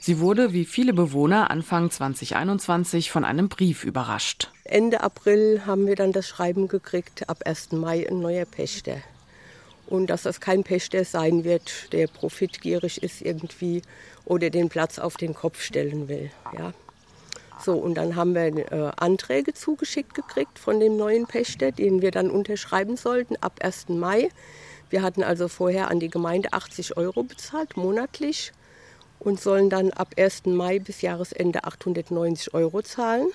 Sie 0.00 0.20
wurde, 0.20 0.52
wie 0.52 0.64
viele 0.64 0.92
Bewohner, 0.92 1.50
Anfang 1.50 1.90
2021 1.90 3.10
von 3.10 3.24
einem 3.24 3.48
Brief 3.48 3.84
überrascht. 3.84 4.50
Ende 4.64 5.02
April 5.02 5.62
haben 5.66 5.86
wir 5.86 5.96
dann 5.96 6.12
das 6.12 6.26
Schreiben 6.26 6.68
gekriegt, 6.68 7.28
ab 7.28 7.42
1. 7.44 7.72
Mai 7.72 8.06
ein 8.08 8.20
neuer 8.20 8.44
Pächter. 8.44 8.98
Und 9.86 10.08
dass 10.08 10.22
das 10.22 10.40
kein 10.40 10.64
Pächter 10.64 11.04
sein 11.04 11.44
wird, 11.44 11.92
der 11.92 12.08
profitgierig 12.08 13.02
ist 13.02 13.22
irgendwie 13.22 13.82
oder 14.24 14.50
den 14.50 14.68
Platz 14.68 14.98
auf 14.98 15.16
den 15.16 15.34
Kopf 15.34 15.60
stellen 15.60 16.08
will. 16.08 16.30
Ja. 16.56 16.72
So, 17.64 17.74
und 17.74 17.94
dann 17.94 18.16
haben 18.16 18.34
wir 18.34 18.72
äh, 18.72 18.90
Anträge 18.96 19.54
zugeschickt 19.54 20.14
gekriegt 20.14 20.58
von 20.58 20.78
dem 20.78 20.96
neuen 20.96 21.26
Pächter, 21.26 21.72
den 21.72 22.02
wir 22.02 22.10
dann 22.10 22.30
unterschreiben 22.30 22.96
sollten 22.96 23.36
ab 23.36 23.60
1. 23.62 23.88
Mai. 23.88 24.28
Wir 24.90 25.02
hatten 25.02 25.22
also 25.22 25.48
vorher 25.48 25.90
an 25.90 26.00
die 26.00 26.08
Gemeinde 26.08 26.52
80 26.52 26.96
Euro 26.96 27.22
bezahlt, 27.22 27.76
monatlich, 27.76 28.52
und 29.18 29.40
sollen 29.40 29.70
dann 29.70 29.90
ab 29.90 30.14
1. 30.16 30.46
Mai 30.46 30.78
bis 30.78 31.00
Jahresende 31.00 31.64
890 31.64 32.54
Euro 32.54 32.82
zahlen 32.82 33.26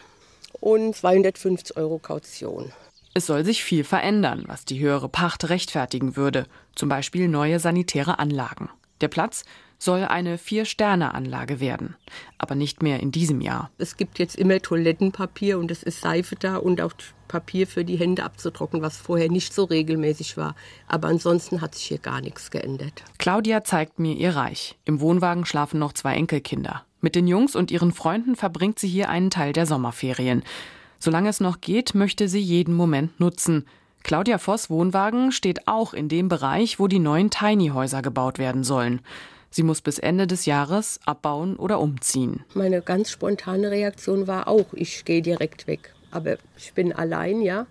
und 0.60 0.96
250 0.96 1.76
Euro 1.78 2.00
Kaution. 2.00 2.72
Es 3.14 3.26
soll 3.26 3.44
sich 3.44 3.64
viel 3.64 3.84
verändern, 3.84 4.44
was 4.48 4.64
die 4.64 4.80
höhere 4.80 5.10
Pacht 5.10 5.50
rechtfertigen 5.50 6.16
würde, 6.16 6.46
zum 6.76 6.88
Beispiel 6.88 7.28
neue 7.28 7.60
sanitäre 7.60 8.20
Anlagen. 8.20 8.70
Der 9.02 9.10
Platz 9.10 9.44
soll 9.82 10.04
eine 10.04 10.38
Vier-Sterne-Anlage 10.38 11.60
werden, 11.60 11.96
aber 12.38 12.56
nicht 12.56 12.84
mehr 12.84 13.00
in 13.00 13.12
diesem 13.12 13.42
Jahr. 13.42 13.72
Es 13.80 13.98
gibt 13.98 14.20
jetzt 14.20 14.36
immer 14.36 14.60
Toilettenpapier 14.60 15.58
und 15.58 15.72
es 15.72 15.82
ist 15.82 16.02
Seife 16.02 16.36
da 16.36 16.58
und 16.58 16.82
auch 16.82 16.94
Papier 17.28 17.66
für 17.66 17.84
die 17.84 17.96
Hände 17.96 18.24
abzutrocknen, 18.24 18.82
was 18.82 18.98
vorher 18.98 19.32
nicht 19.32 19.54
so 19.54 19.64
regelmäßig 19.64 20.38
war. 20.38 20.56
Aber 20.88 21.08
ansonsten 21.08 21.62
hat 21.62 21.76
sich 21.76 21.86
hier 21.86 21.98
gar 21.98 22.22
nichts 22.22 22.52
geändert. 22.52 23.04
Claudia 23.18 23.64
zeigt 23.64 24.00
mir 24.00 24.14
ihr 24.16 24.36
Reich. 24.36 24.78
Im 24.86 25.00
Wohnwagen 25.00 25.46
schlafen 25.46 25.80
noch 25.80 25.94
zwei 25.94 26.14
Enkelkinder. 26.16 26.86
Mit 27.00 27.16
den 27.16 27.28
Jungs 27.28 27.56
und 27.56 27.72
ihren 27.72 27.94
Freunden 27.94 28.36
verbringt 28.36 28.78
sie 28.78 28.90
hier 28.90 29.10
einen 29.10 29.32
Teil 29.32 29.54
der 29.54 29.66
Sommerferien. 29.66 30.44
Solange 31.00 31.30
es 31.30 31.40
noch 31.40 31.62
geht, 31.62 31.96
möchte 31.96 32.28
sie 32.28 32.42
jeden 32.42 32.76
Moment 32.76 33.20
nutzen. 33.20 33.66
Claudia 34.04 34.38
Voss 34.38 34.70
Wohnwagen 34.70 35.32
steht 35.32 35.68
auch 35.68 35.96
in 35.96 36.10
dem 36.10 36.28
Bereich, 36.28 36.80
wo 36.80 36.88
die 36.88 37.00
neuen 37.00 37.32
Tiny-Häuser 37.32 38.02
gebaut 38.04 38.38
werden 38.38 38.64
sollen. 38.64 39.02
Sie 39.52 39.64
muss 39.64 39.82
bis 39.82 40.00
Ende 40.00 40.28
des 40.28 40.46
Jahres 40.46 41.00
abbauen 41.06 41.58
oder 41.58 41.80
umziehen. 41.80 42.46
Meine 42.54 42.82
ganz 42.82 43.12
spontane 43.12 43.70
Reaktion 43.70 44.26
war 44.26 44.48
auch, 44.48 44.74
ich 44.74 45.04
gehe 45.06 45.22
direkt 45.22 45.68
weg. 45.68 45.94
Aber 46.10 46.38
ich 46.58 46.74
bin 46.74 46.94
allein, 46.94 47.42
ja 47.42 47.68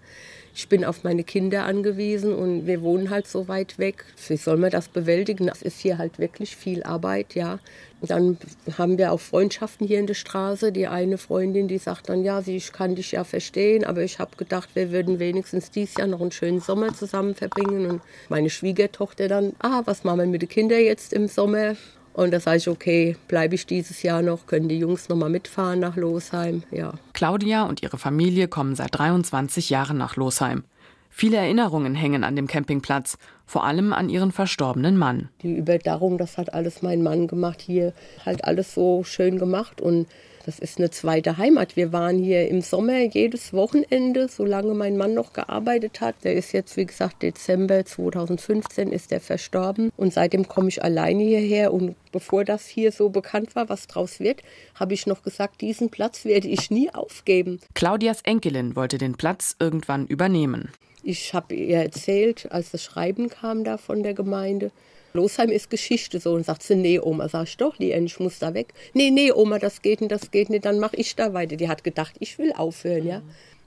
ich 0.55 0.69
bin 0.69 0.85
auf 0.85 1.05
meine 1.05 1.25
Kinder 1.25 1.65
angewiesen 1.65 2.35
und 2.35 2.67
wir 2.67 2.83
wohnen 2.83 3.11
halt 3.11 3.27
so 3.27 3.49
weit 3.49 3.79
weg. 3.79 4.05
Wie 4.29 4.37
soll 4.37 4.57
man 4.57 4.71
das 4.71 4.89
bewältigen? 4.89 5.47
Das 5.47 5.63
ist 5.63 5.81
hier 5.81 5.99
halt 5.99 6.19
wirklich 6.19 6.57
viel 6.57 6.83
Arbeit, 6.83 7.35
ja. 7.35 7.59
dann 8.01 8.39
haben 8.77 8.99
wir 8.99 9.13
auch 9.13 9.21
Freundschaften 9.21 9.87
hier 9.87 9.99
in 9.99 10.07
der 10.07 10.15
Straße. 10.15 10.73
Die 10.73 10.87
eine 10.87 11.19
Freundin, 11.19 11.69
die 11.69 11.79
sagt 11.79 12.09
dann, 12.09 12.25
ja, 12.25 12.43
ich 12.45 12.73
kann 12.73 12.95
dich 12.95 13.13
ja 13.13 13.25
verstehen, 13.25 13.85
aber 13.85 14.03
ich 14.03 14.19
habe 14.19 14.37
gedacht, 14.37 14.71
wir 14.75 14.91
würden 14.91 15.19
wenigstens 15.19 15.71
dieses 15.71 15.97
Jahr 15.97 16.09
noch 16.09 16.21
einen 16.21 16.33
schönen 16.33 16.61
Sommer 16.61 16.95
zusammen 16.95 17.35
verbringen. 17.35 17.87
Und 17.87 18.03
meine 18.29 18.51
Schwiegertochter 18.51 19.29
dann, 19.29 19.53
ah, 19.61 19.83
was 19.85 20.05
machen 20.05 20.21
wir 20.21 20.27
mit 20.27 20.43
den 20.43 20.49
Kindern 20.49 20.81
jetzt 20.81 21.13
im 21.13 21.29
Sommer? 21.29 21.77
Und 22.13 22.33
da 22.33 22.41
sage 22.41 22.59
ich, 22.59 22.69
okay, 22.69 23.17
bleibe 23.29 23.55
ich 23.55 23.67
dieses 23.67 24.03
Jahr 24.03 24.23
noch, 24.23 24.47
können 24.47 24.69
die 24.69 24.79
Jungs 24.79 25.09
noch 25.09 25.17
mal 25.17 25.31
mitfahren 25.31 25.81
nach 25.81 25.97
Losheim, 25.97 26.65
ja. 26.71 26.95
Claudia 27.13 27.65
und 27.65 27.83
ihre 27.83 27.99
Familie 27.99 28.49
kommen 28.49 28.75
seit 28.75 28.99
23 28.99 29.71
Jahren 29.71 29.97
nach 29.97 30.17
Losheim. 30.17 30.65
Viele 31.09 31.37
Erinnerungen 31.37 31.95
hängen 31.95 32.25
an 32.25 32.37
dem 32.37 32.47
Campingplatz, 32.47 33.19
vor 33.45 33.65
allem 33.65 33.93
an 33.93 34.09
ihren 34.09 34.33
verstorbenen 34.33 34.97
Mann. 34.97 35.29
Die 35.43 35.57
Überdachung, 35.57 36.19
das 36.19 36.39
hat 36.39 36.55
alles 36.55 36.83
mein 36.83 37.03
Mann 37.03 37.27
gemacht, 37.27 37.61
hier 37.61 37.93
halt 38.25 38.45
alles 38.45 38.75
so 38.75 39.03
schön 39.05 39.39
gemacht 39.39 39.81
und 39.81 40.07
das 40.45 40.59
ist 40.59 40.79
eine 40.79 40.91
zweite 40.91 41.37
Heimat. 41.37 41.77
Wir 41.77 41.93
waren 41.93 42.19
hier 42.19 42.49
im 42.49 42.63
Sommer 42.63 43.01
jedes 43.01 43.53
Wochenende, 43.53 44.29
solange 44.29 44.75
mein 44.75 44.97
Mann 44.97 45.15
noch 45.15 45.33
gearbeitet 45.33 46.01
hat. 46.01 46.17
Der 46.25 46.35
ist 46.35 46.53
jetzt, 46.53 46.77
wie 46.77 46.87
gesagt, 46.87 47.23
Dezember 47.23 47.85
2015 47.85 48.91
ist 48.93 49.13
er 49.13 49.21
verstorben. 49.21 49.93
Und 49.97 50.13
seitdem 50.13 50.49
komme 50.49 50.69
ich 50.69 50.83
alleine 50.83 51.23
hierher. 51.23 51.73
Und 51.73 51.95
bevor 52.13 52.45
das 52.45 52.67
hier 52.67 52.93
so 52.93 53.11
bekannt 53.11 53.55
war, 53.55 53.69
was 53.69 53.87
draus 53.87 54.21
wird, 54.21 54.43
habe 54.75 54.95
ich 54.95 55.07
noch 55.07 55.23
gesagt, 55.23 55.61
diesen 55.61 55.91
Platz 55.91 56.25
werde 56.25 56.49
ich 56.49 56.71
nie 56.71 56.91
aufgeben. 56.91 57.61
Claudias 57.75 58.23
Enkelin 58.23 58.77
wollte 58.77 58.99
den 58.99 59.17
Platz 59.17 59.57
irgendwann 59.59 60.07
übernehmen. 60.07 60.71
Ich 61.03 61.33
habe 61.33 61.55
ihr 61.55 61.79
erzählt, 61.79 62.51
als 62.51 62.71
das 62.73 62.83
Schreiben 62.83 63.29
kam 63.29 63.65
da 63.65 63.79
von 63.79 64.03
der 64.03 64.15
Gemeinde, 64.15 64.71
Losheim 65.13 65.51
ist 65.51 65.71
Geschichte 65.71 66.21
so. 66.21 66.33
Und 66.33 66.47
sagt 66.47 66.63
sie, 66.63 66.77
nee, 66.77 66.99
Oma, 66.99 67.29
sag 67.29 67.45
ich 67.45 67.57
doch, 67.57 67.79
Lien, 67.79 68.07
ich 68.07 68.21
muss 68.21 68.39
da 68.39 68.55
weg. 68.55 68.75
Nee, 68.95 69.11
nee, 69.11 69.33
Oma, 69.33 69.59
das 69.59 69.83
geht 69.83 70.01
nicht, 70.01 70.13
das 70.13 70.31
geht 70.31 70.51
nicht, 70.51 70.65
dann 70.65 70.79
mache 70.79 70.97
ich 70.97 71.17
da 71.17 71.33
weiter. 71.33 71.57
Die 71.57 71.69
hat 71.69 71.85
gedacht, 71.85 72.15
ich 72.19 72.39
will 72.39 72.53
aufhören, 72.53 73.07
ja. 73.07 73.23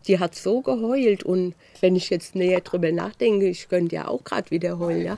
Die 0.08 0.20
hat 0.20 0.36
so 0.36 0.62
geheult 0.62 1.24
und 1.24 1.56
wenn 1.80 1.96
ich 1.96 2.10
jetzt 2.10 2.36
näher 2.36 2.60
drüber 2.60 2.92
nachdenke, 2.92 3.48
ich 3.48 3.70
könnte 3.70 3.96
ja 3.96 4.08
auch 4.10 4.24
gerade 4.24 4.52
wieder 4.52 4.78
heulen, 4.78 5.06
ja. 5.06 5.16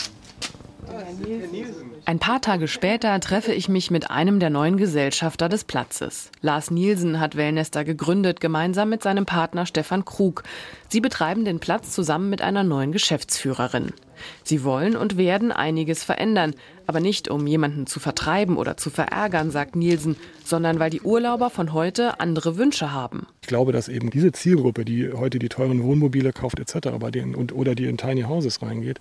Ein 2.05 2.19
paar 2.19 2.41
Tage 2.41 2.67
später 2.67 3.19
treffe 3.19 3.53
ich 3.53 3.69
mich 3.69 3.89
mit 3.91 4.11
einem 4.11 4.39
der 4.39 4.49
neuen 4.49 4.77
Gesellschafter 4.77 5.49
des 5.49 5.63
Platzes. 5.63 6.31
Lars 6.41 6.69
Nielsen 6.71 7.19
hat 7.19 7.35
Wellnester 7.35 7.83
gegründet, 7.83 8.39
gemeinsam 8.39 8.89
mit 8.89 9.01
seinem 9.01 9.25
Partner 9.25 9.65
Stefan 9.65 10.05
Krug. 10.05 10.43
Sie 10.87 11.01
betreiben 11.01 11.45
den 11.45 11.59
Platz 11.59 11.91
zusammen 11.91 12.29
mit 12.29 12.41
einer 12.41 12.63
neuen 12.63 12.91
Geschäftsführerin. 12.91 13.91
Sie 14.43 14.63
wollen 14.63 14.95
und 14.95 15.17
werden 15.17 15.51
einiges 15.51 16.03
verändern, 16.03 16.53
aber 16.87 16.99
nicht 16.99 17.29
um 17.29 17.47
jemanden 17.47 17.87
zu 17.87 17.99
vertreiben 17.99 18.57
oder 18.57 18.77
zu 18.77 18.89
verärgern, 18.89 19.51
sagt 19.51 19.75
Nielsen, 19.75 20.15
sondern 20.43 20.79
weil 20.79 20.89
die 20.89 21.01
Urlauber 21.01 21.49
von 21.49 21.73
heute 21.73 22.19
andere 22.19 22.57
Wünsche 22.57 22.91
haben. 22.91 23.27
Ich 23.41 23.47
glaube, 23.47 23.71
dass 23.71 23.87
eben 23.87 24.09
diese 24.11 24.31
Zielgruppe, 24.31 24.85
die 24.85 25.11
heute 25.11 25.39
die 25.39 25.49
teuren 25.49 25.83
Wohnmobile 25.83 26.31
kauft 26.33 26.59
etc. 26.59 26.89
bei 26.99 27.11
denen 27.11 27.35
und, 27.35 27.53
oder 27.53 27.75
die 27.75 27.85
in 27.85 27.97
Tiny 27.97 28.23
Houses 28.23 28.61
reingeht, 28.61 28.99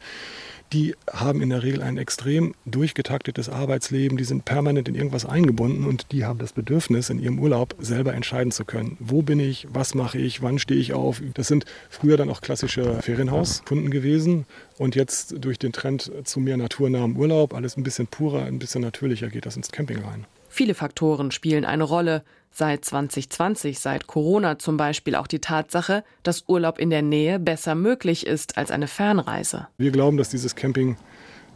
die 0.73 0.95
haben 1.13 1.41
in 1.41 1.51
der 1.51 1.63
Regel 1.63 1.83
ein 1.83 1.99
extrem 1.99 2.55
durchgetaktetes 2.67 3.49
Arbeitsleben, 3.49 4.17
die 4.17 4.25
sind 4.25 4.45
permanent 4.45 4.89
in 4.89 4.95
irgendwas 4.95 5.25
eingebunden 5.25 5.85
und 5.85 6.11
die 6.13 6.25
haben 6.25 6.39
das 6.39 6.53
Bedürfnis, 6.53 7.11
in 7.11 7.21
ihrem 7.21 7.39
Urlaub 7.39 7.77
selber 7.79 8.15
entscheiden 8.15 8.51
zu 8.51 8.65
können. 8.65 8.97
Wo 9.01 9.23
bin 9.23 9.39
ich, 9.39 9.69
was 9.73 9.95
mache 9.95 10.19
ich, 10.19 10.43
wann 10.43 10.59
stehe 10.59 10.81
ich 10.81 10.93
auf? 10.93 11.23
Das 11.35 11.49
sind 11.49 11.65
früher 11.91 12.17
dann 12.17 12.31
auch 12.31 12.41
klassische 12.41 13.01
Ferienhauskunden 13.03 13.91
gewesen 13.91 14.47
und 14.79 14.95
jetzt 14.97 15.37
durch 15.45 15.59
den 15.59 15.73
Trend 15.73 16.11
zu 16.25 16.41
mehr 16.41 16.57
naturnahem 16.57 17.17
Urlaub, 17.17 17.55
alles 17.55 17.77
ein 17.77 17.85
bisschen 17.85 18.07
purer, 18.07 18.45
ein 18.45 18.59
bisschen 18.59 18.83
natürlicher 18.83 19.29
geht 19.29 19.47
das 19.47 19.57
ins 19.57 19.71
Camping 19.71 19.99
rein. 19.99 20.27
Viele 20.49 20.75
Faktoren 20.75 21.31
spielen 21.31 21.65
eine 21.65 21.85
Rolle. 21.85 22.23
Seit 22.57 22.85
2020, 22.85 23.81
seit 23.81 24.07
Corona 24.07 24.61
zum 24.61 24.77
Beispiel 24.77 25.17
auch 25.17 25.27
die 25.27 25.41
Tatsache, 25.41 26.05
dass 26.23 26.45
Urlaub 26.47 26.79
in 26.79 26.89
der 26.89 27.03
Nähe 27.03 27.41
besser 27.41 27.75
möglich 27.75 28.29
ist 28.29 28.57
als 28.57 28.71
eine 28.71 28.87
Fernreise. 28.87 29.67
Wir 29.77 29.91
glauben, 29.91 30.17
dass 30.17 30.29
dieses 30.29 30.55
Camping 30.55 30.97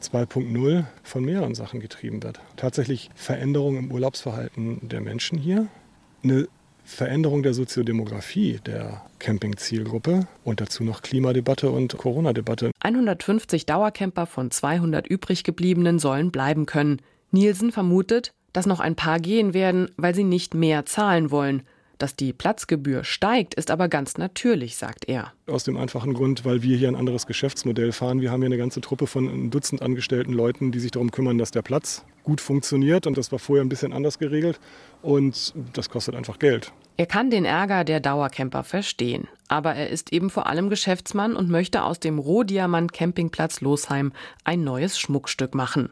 2.0 0.02 0.85
von 1.05 1.25
mehreren 1.25 1.55
Sachen 1.55 1.78
getrieben 1.78 2.25
wird. 2.25 2.40
Tatsächlich 2.57 3.11
Veränderungen 3.14 3.85
im 3.85 3.93
Urlaubsverhalten 3.93 4.88
der 4.88 5.00
Menschen 5.00 5.38
hier, 5.38 5.69
eine 6.25 6.49
Veränderung 6.85 7.45
der 7.45 7.55
Soziodemografie 7.55 8.59
der 8.67 9.05
Camping-Zielgruppe 9.21 10.26
und 10.43 10.61
dazu 10.61 10.83
noch 10.83 11.02
Klimadebatte 11.02 11.71
und 11.71 11.97
Corona-Debatte. 11.97 12.73
150 12.81 13.67
Dauercamper 13.67 14.26
von 14.26 14.50
200 14.50 15.07
übrig 15.07 15.45
gebliebenen 15.45 16.00
sollen 16.00 16.33
bleiben 16.33 16.67
können. 16.67 17.00
Nielsen 17.31 17.71
vermutet, 17.71 18.33
dass 18.52 18.67
noch 18.67 18.81
ein 18.81 18.97
paar 18.97 19.21
gehen 19.21 19.55
werden, 19.55 19.90
weil 19.97 20.14
sie 20.14 20.25
nicht 20.25 20.55
mehr 20.55 20.87
zahlen 20.87 21.31
wollen. 21.31 21.62
Dass 21.99 22.14
die 22.14 22.33
Platzgebühr 22.33 23.02
steigt, 23.02 23.55
ist 23.55 23.73
aber 23.73 23.88
ganz 23.88 24.19
natürlich, 24.19 24.76
sagt 24.76 25.09
er. 25.09 25.33
Aus 25.49 25.64
dem 25.64 25.76
einfachen 25.76 26.14
Grund, 26.14 26.45
weil 26.45 26.62
wir 26.62 26.76
hier 26.76 26.87
ein 26.87 26.95
anderes 26.95 27.26
Geschäftsmodell 27.26 27.90
fahren. 27.90 28.21
Wir 28.21 28.31
haben 28.31 28.40
hier 28.40 28.47
eine 28.47 28.57
ganze 28.57 28.81
Truppe 28.81 29.09
von 29.09 29.26
ein 29.26 29.50
Dutzend 29.50 29.83
angestellten 29.83 30.33
Leuten, 30.33 30.71
die 30.71 30.78
sich 30.78 30.93
darum 30.93 31.11
kümmern, 31.11 31.38
dass 31.38 31.50
der 31.50 31.62
Platz 31.62 32.05
gut 32.23 32.40
funktioniert. 32.40 33.09
Und 33.09 33.19
das 33.19 33.33
war 33.33 33.40
vorher 33.40 33.64
ein 33.64 33.69
bisschen 33.69 33.93
anders 33.93 34.21
geregelt. 34.21 34.61
Und 35.02 35.55
das 35.73 35.90
kostet 35.90 36.14
einfach 36.14 36.38
Geld. 36.38 36.73
Er 36.97 37.07
kann 37.07 37.31
den 37.31 37.45
Ärger 37.45 37.83
der 37.83 37.99
Dauercamper 37.99 38.62
verstehen. 38.62 39.26
Aber 39.49 39.75
er 39.75 39.90
ist 39.90 40.12
eben 40.12 40.31
vor 40.31 40.47
allem 40.47 40.71
Geschäftsmann 40.71 41.35
und 41.35 41.50
möchte 41.50 41.83
aus 41.83 41.99
dem 41.99 42.21
Rohdiamant 42.21 42.93
Campingplatz 42.93 43.61
Losheim 43.61 44.12
ein 44.45 44.62
neues 44.62 45.00
Schmuckstück 45.00 45.55
machen. 45.55 45.90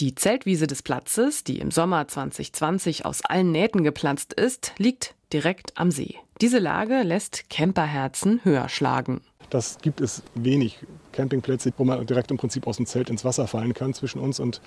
Die 0.00 0.14
Zeltwiese 0.14 0.68
des 0.68 0.82
Platzes, 0.82 1.42
die 1.42 1.58
im 1.58 1.72
Sommer 1.72 2.06
2020 2.06 3.04
aus 3.04 3.24
allen 3.24 3.50
Nähten 3.50 3.82
geplatzt 3.82 4.32
ist, 4.32 4.72
liegt 4.78 5.16
direkt 5.32 5.72
am 5.74 5.90
See. 5.90 6.14
Diese 6.40 6.60
Lage 6.60 7.02
lässt 7.02 7.50
Camperherzen 7.50 8.38
höher 8.44 8.68
schlagen. 8.68 9.22
Das 9.50 9.78
gibt 9.78 10.00
es 10.00 10.22
wenig 10.36 10.78
Campingplätze, 11.10 11.72
wo 11.76 11.82
man 11.82 12.06
direkt 12.06 12.30
im 12.30 12.36
Prinzip 12.36 12.68
aus 12.68 12.76
dem 12.76 12.86
Zelt 12.86 13.10
ins 13.10 13.24
Wasser 13.24 13.48
fallen 13.48 13.74
kann. 13.74 13.92
Zwischen 13.92 14.20
uns 14.20 14.38
und 14.38 14.60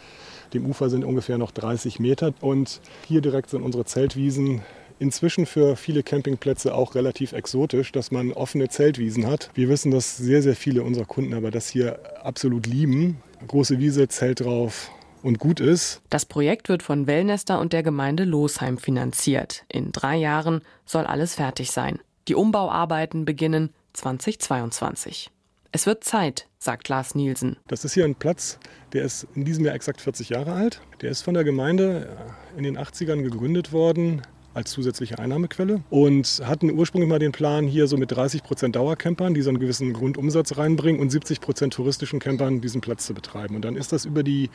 dem 0.53 0.65
Ufer 0.65 0.89
sind 0.89 1.05
ungefähr 1.05 1.37
noch 1.37 1.51
30 1.51 2.01
Meter. 2.01 2.33
Und 2.41 2.81
hier 3.07 3.21
direkt 3.21 3.51
sind 3.51 3.61
unsere 3.61 3.85
Zeltwiesen 3.85 4.61
inzwischen 4.99 5.45
für 5.45 5.77
viele 5.77 6.03
Campingplätze 6.03 6.75
auch 6.75 6.93
relativ 6.93 7.31
exotisch, 7.31 7.93
dass 7.93 8.11
man 8.11 8.33
offene 8.33 8.67
Zeltwiesen 8.67 9.27
hat. 9.27 9.49
Wir 9.53 9.69
wissen, 9.69 9.91
dass 9.91 10.17
sehr, 10.17 10.41
sehr 10.41 10.57
viele 10.57 10.83
unserer 10.83 11.05
Kunden 11.05 11.33
aber 11.33 11.51
das 11.51 11.69
hier 11.69 11.99
absolut 12.21 12.67
lieben. 12.67 13.21
Große 13.47 13.79
Wiese, 13.79 14.09
Zelt 14.09 14.41
drauf, 14.41 14.91
und 15.23 15.39
gut 15.39 15.59
ist. 15.59 16.01
Das 16.09 16.25
Projekt 16.25 16.69
wird 16.69 16.83
von 16.83 17.07
Wellnester 17.07 17.59
und 17.59 17.73
der 17.73 17.83
Gemeinde 17.83 18.23
Losheim 18.23 18.77
finanziert. 18.77 19.63
In 19.67 19.91
drei 19.91 20.17
Jahren 20.17 20.61
soll 20.85 21.05
alles 21.05 21.35
fertig 21.35 21.71
sein. 21.71 21.99
Die 22.27 22.35
Umbauarbeiten 22.35 23.25
beginnen 23.25 23.73
2022. 23.93 25.29
Es 25.71 25.85
wird 25.85 26.03
Zeit, 26.03 26.47
sagt 26.59 26.89
Lars 26.89 27.15
Nielsen. 27.15 27.57
Das 27.67 27.85
ist 27.85 27.93
hier 27.93 28.03
ein 28.03 28.15
Platz, 28.15 28.59
der 28.93 29.03
ist 29.05 29.25
in 29.35 29.45
diesem 29.45 29.65
Jahr 29.65 29.75
exakt 29.75 30.01
40 30.01 30.29
Jahre 30.29 30.53
alt. 30.53 30.81
Der 31.01 31.11
ist 31.11 31.21
von 31.21 31.33
der 31.33 31.43
Gemeinde 31.43 32.17
in 32.57 32.63
den 32.63 32.77
80ern 32.77 33.21
gegründet 33.21 33.71
worden 33.71 34.21
als 34.53 34.71
zusätzliche 34.71 35.19
Einnahmequelle 35.19 35.81
und 35.89 36.41
hatten 36.43 36.71
ursprünglich 36.71 37.09
mal 37.09 37.19
den 37.19 37.31
Plan, 37.31 37.65
hier 37.67 37.87
so 37.87 37.97
mit 37.97 38.11
30 38.11 38.43
Prozent 38.43 38.75
Dauercampern, 38.75 39.33
die 39.33 39.41
so 39.41 39.49
einen 39.49 39.59
gewissen 39.59 39.93
Grundumsatz 39.93 40.57
reinbringen 40.57 40.99
und 40.99 41.09
70 41.09 41.39
Prozent 41.39 41.73
touristischen 41.73 42.19
Campern 42.19 42.61
diesen 42.61 42.81
Platz 42.81 43.05
zu 43.05 43.13
betreiben. 43.13 43.55
Und 43.55 43.63
dann 43.63 43.75
ist 43.75 43.91
das 43.91 44.05
über 44.05 44.23
die 44.23 44.49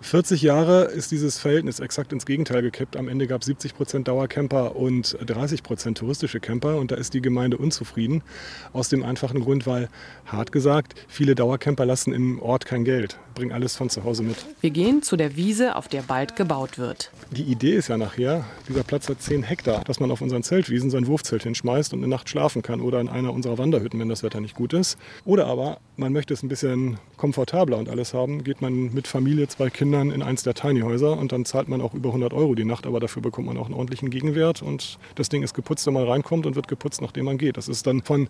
40 0.00 0.42
Jahre 0.42 0.84
ist 0.84 1.10
dieses 1.10 1.38
Verhältnis 1.38 1.80
exakt 1.80 2.12
ins 2.12 2.26
Gegenteil 2.26 2.62
gekippt. 2.62 2.96
Am 2.96 3.08
Ende 3.08 3.26
gab 3.26 3.40
es 3.40 3.46
70 3.46 3.74
Prozent 3.74 4.08
Dauercamper 4.08 4.76
und 4.76 5.16
30 5.24 5.62
Prozent 5.62 5.98
touristische 5.98 6.40
Camper 6.40 6.76
und 6.76 6.90
da 6.90 6.96
ist 6.96 7.14
die 7.14 7.20
Gemeinde 7.20 7.56
unzufrieden. 7.58 8.22
Aus 8.72 8.88
dem 8.88 9.02
einfachen 9.02 9.40
Grund, 9.40 9.66
weil, 9.66 9.88
hart 10.26 10.52
gesagt, 10.52 10.94
viele 11.08 11.34
Dauercamper 11.34 11.84
lassen 11.84 12.12
im 12.12 12.40
Ort 12.40 12.66
kein 12.66 12.84
Geld, 12.84 13.18
bringen 13.34 13.52
alles 13.52 13.76
von 13.76 13.90
zu 13.90 14.04
Hause 14.04 14.22
mit. 14.22 14.36
Wir 14.60 14.70
gehen 14.70 15.02
zu 15.02 15.16
der 15.16 15.36
Wiese, 15.36 15.76
auf 15.76 15.88
der 15.88 16.02
bald 16.02 16.36
gebaut 16.36 16.78
wird. 16.78 17.10
Die 17.30 17.44
Idee 17.44 17.74
ist 17.74 17.88
ja 17.88 17.96
nachher, 17.96 18.44
dieser 18.68 18.82
Platz 18.82 19.08
hat 19.08 19.20
10 19.20 19.31
Hektar, 19.40 19.82
dass 19.84 19.98
man 19.98 20.10
auf 20.10 20.20
unseren 20.20 20.42
Zeltwiesen 20.42 20.90
sein 20.90 21.06
Wurfzelt 21.06 21.44
hinschmeißt 21.44 21.94
und 21.94 22.00
eine 22.00 22.08
Nacht 22.08 22.28
schlafen 22.28 22.60
kann 22.60 22.82
oder 22.82 23.00
in 23.00 23.08
einer 23.08 23.32
unserer 23.32 23.56
Wanderhütten, 23.56 23.98
wenn 23.98 24.10
das 24.10 24.22
Wetter 24.22 24.40
nicht 24.40 24.54
gut 24.54 24.74
ist. 24.74 24.98
Oder 25.24 25.46
aber 25.46 25.78
man 25.96 26.12
möchte 26.12 26.34
es 26.34 26.42
ein 26.42 26.48
bisschen 26.48 26.98
komfortabler 27.16 27.78
und 27.78 27.88
alles 27.88 28.12
haben, 28.12 28.44
geht 28.44 28.60
man 28.60 28.92
mit 28.92 29.08
Familie, 29.08 29.48
zwei 29.48 29.70
Kindern 29.70 30.10
in 30.10 30.22
eins 30.22 30.42
der 30.42 30.52
Tiny 30.52 30.80
Häuser 30.80 31.16
und 31.16 31.32
dann 31.32 31.46
zahlt 31.46 31.68
man 31.68 31.80
auch 31.80 31.94
über 31.94 32.10
100 32.10 32.34
Euro 32.34 32.54
die 32.54 32.66
Nacht, 32.66 32.86
aber 32.86 33.00
dafür 33.00 33.22
bekommt 33.22 33.46
man 33.46 33.56
auch 33.56 33.66
einen 33.66 33.74
ordentlichen 33.74 34.10
Gegenwert 34.10 34.60
und 34.60 34.98
das 35.14 35.30
Ding 35.30 35.42
ist 35.42 35.54
geputzt, 35.54 35.86
wenn 35.86 35.94
man 35.94 36.06
reinkommt 36.06 36.44
und 36.44 36.54
wird 36.54 36.68
geputzt, 36.68 37.00
nachdem 37.00 37.24
man 37.24 37.38
geht. 37.38 37.56
Das 37.56 37.68
ist 37.68 37.86
dann 37.86 38.02
von 38.02 38.28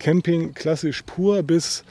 Camping 0.00 0.54
klassisch 0.54 1.02
pur 1.02 1.44
bis 1.44 1.84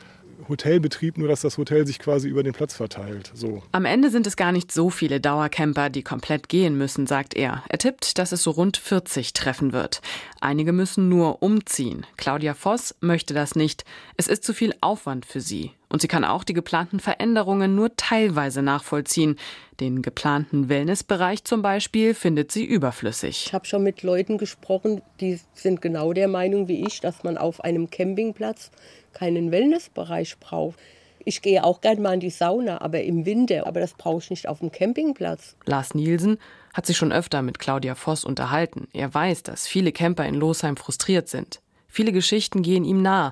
Hotelbetrieb, 0.50 1.18
nur 1.18 1.28
dass 1.28 1.42
das 1.42 1.58
Hotel 1.58 1.86
sich 1.86 2.00
quasi 2.00 2.28
über 2.28 2.44
den 2.44 2.54
Platz 2.54 2.74
verteilt. 2.74 3.32
So. 3.34 3.64
Am 3.72 3.86
Ende 3.86 4.10
sind 4.10 4.28
es 4.28 4.36
gar 4.36 4.52
nicht 4.52 4.72
so 4.72 4.90
viele 4.90 5.20
Dauercamper, 5.20 5.90
die 5.90 6.04
komplett 6.04 6.50
gehen 6.50 6.78
müssen, 6.78 7.08
sagt 7.08 7.34
er. 7.34 7.64
Er 7.70 7.78
tippt, 7.78 8.18
dass 8.18 8.32
es 8.32 8.44
so 8.44 8.52
rund 8.52 8.78
40 8.78 9.34
treffen 9.34 9.74
wird. 9.74 10.02
Einige 10.40 10.74
müssen 10.74 11.10
nur 11.10 11.42
umziehen. 11.42 12.06
Claudia 12.18 12.54
Voss 12.54 12.96
möchte 13.02 13.34
das 13.34 13.56
nicht. 13.56 13.86
Es 14.18 14.28
ist 14.28 14.44
zu 14.44 14.54
viel 14.54 14.74
Aufwand 14.82 15.26
für 15.26 15.42
sie. 15.42 15.72
Und 15.92 16.02
sie 16.02 16.08
kann 16.08 16.24
auch 16.24 16.46
die 16.46 16.54
geplanten 16.54 17.02
Veränderungen 17.02 17.76
nur 17.76 17.96
teilweise 17.98 18.62
nachvollziehen. 18.62 19.36
Den 19.82 20.02
geplanten 20.02 20.70
Wellnessbereich 20.70 21.44
zum 21.44 21.62
Beispiel 21.62 22.14
findet 22.14 22.52
sie 22.52 22.64
überflüssig. 22.64 23.48
Ich 23.48 23.54
habe 23.54 23.66
schon 23.66 23.84
mit 23.84 24.02
Leuten 24.02 24.38
gesprochen, 24.38 25.02
die 25.20 25.40
sind 25.54 25.82
genau 25.82 26.14
der 26.14 26.30
Meinung 26.30 26.70
wie 26.70 26.86
ich, 26.86 27.02
dass 27.02 27.24
man 27.24 27.38
auf 27.38 27.62
einem 27.62 27.90
Campingplatz 27.90 28.72
keinen 29.12 29.52
Wellnessbereich 29.52 30.38
braucht. 30.40 30.80
Ich 31.26 31.42
gehe 31.42 31.64
auch 31.64 31.82
gern 31.82 32.02
mal 32.02 32.14
in 32.14 32.20
die 32.22 32.30
Sauna, 32.30 32.80
aber 32.80 33.02
im 33.04 33.26
Winter. 33.26 33.68
Aber 33.68 33.82
das 33.82 33.94
brauche 33.94 34.20
ich 34.24 34.30
nicht 34.30 34.48
auf 34.48 34.60
dem 34.60 34.72
Campingplatz. 34.72 35.58
Lars 35.66 35.94
Nielsen 35.94 36.38
hat 36.74 36.86
sich 36.86 36.96
schon 36.96 37.12
öfter 37.12 37.42
mit 37.42 37.60
Claudia 37.60 37.96
Voss 37.96 38.24
unterhalten. 38.24 38.88
Er 38.94 39.14
weiß, 39.14 39.44
dass 39.44 39.68
viele 39.68 39.92
Camper 39.92 40.26
in 40.26 40.36
Losheim 40.36 40.78
frustriert 40.78 41.28
sind. 41.28 41.62
Viele 41.90 42.14
Geschichten 42.14 42.62
gehen 42.62 42.86
ihm 42.86 43.02
nah. 43.02 43.30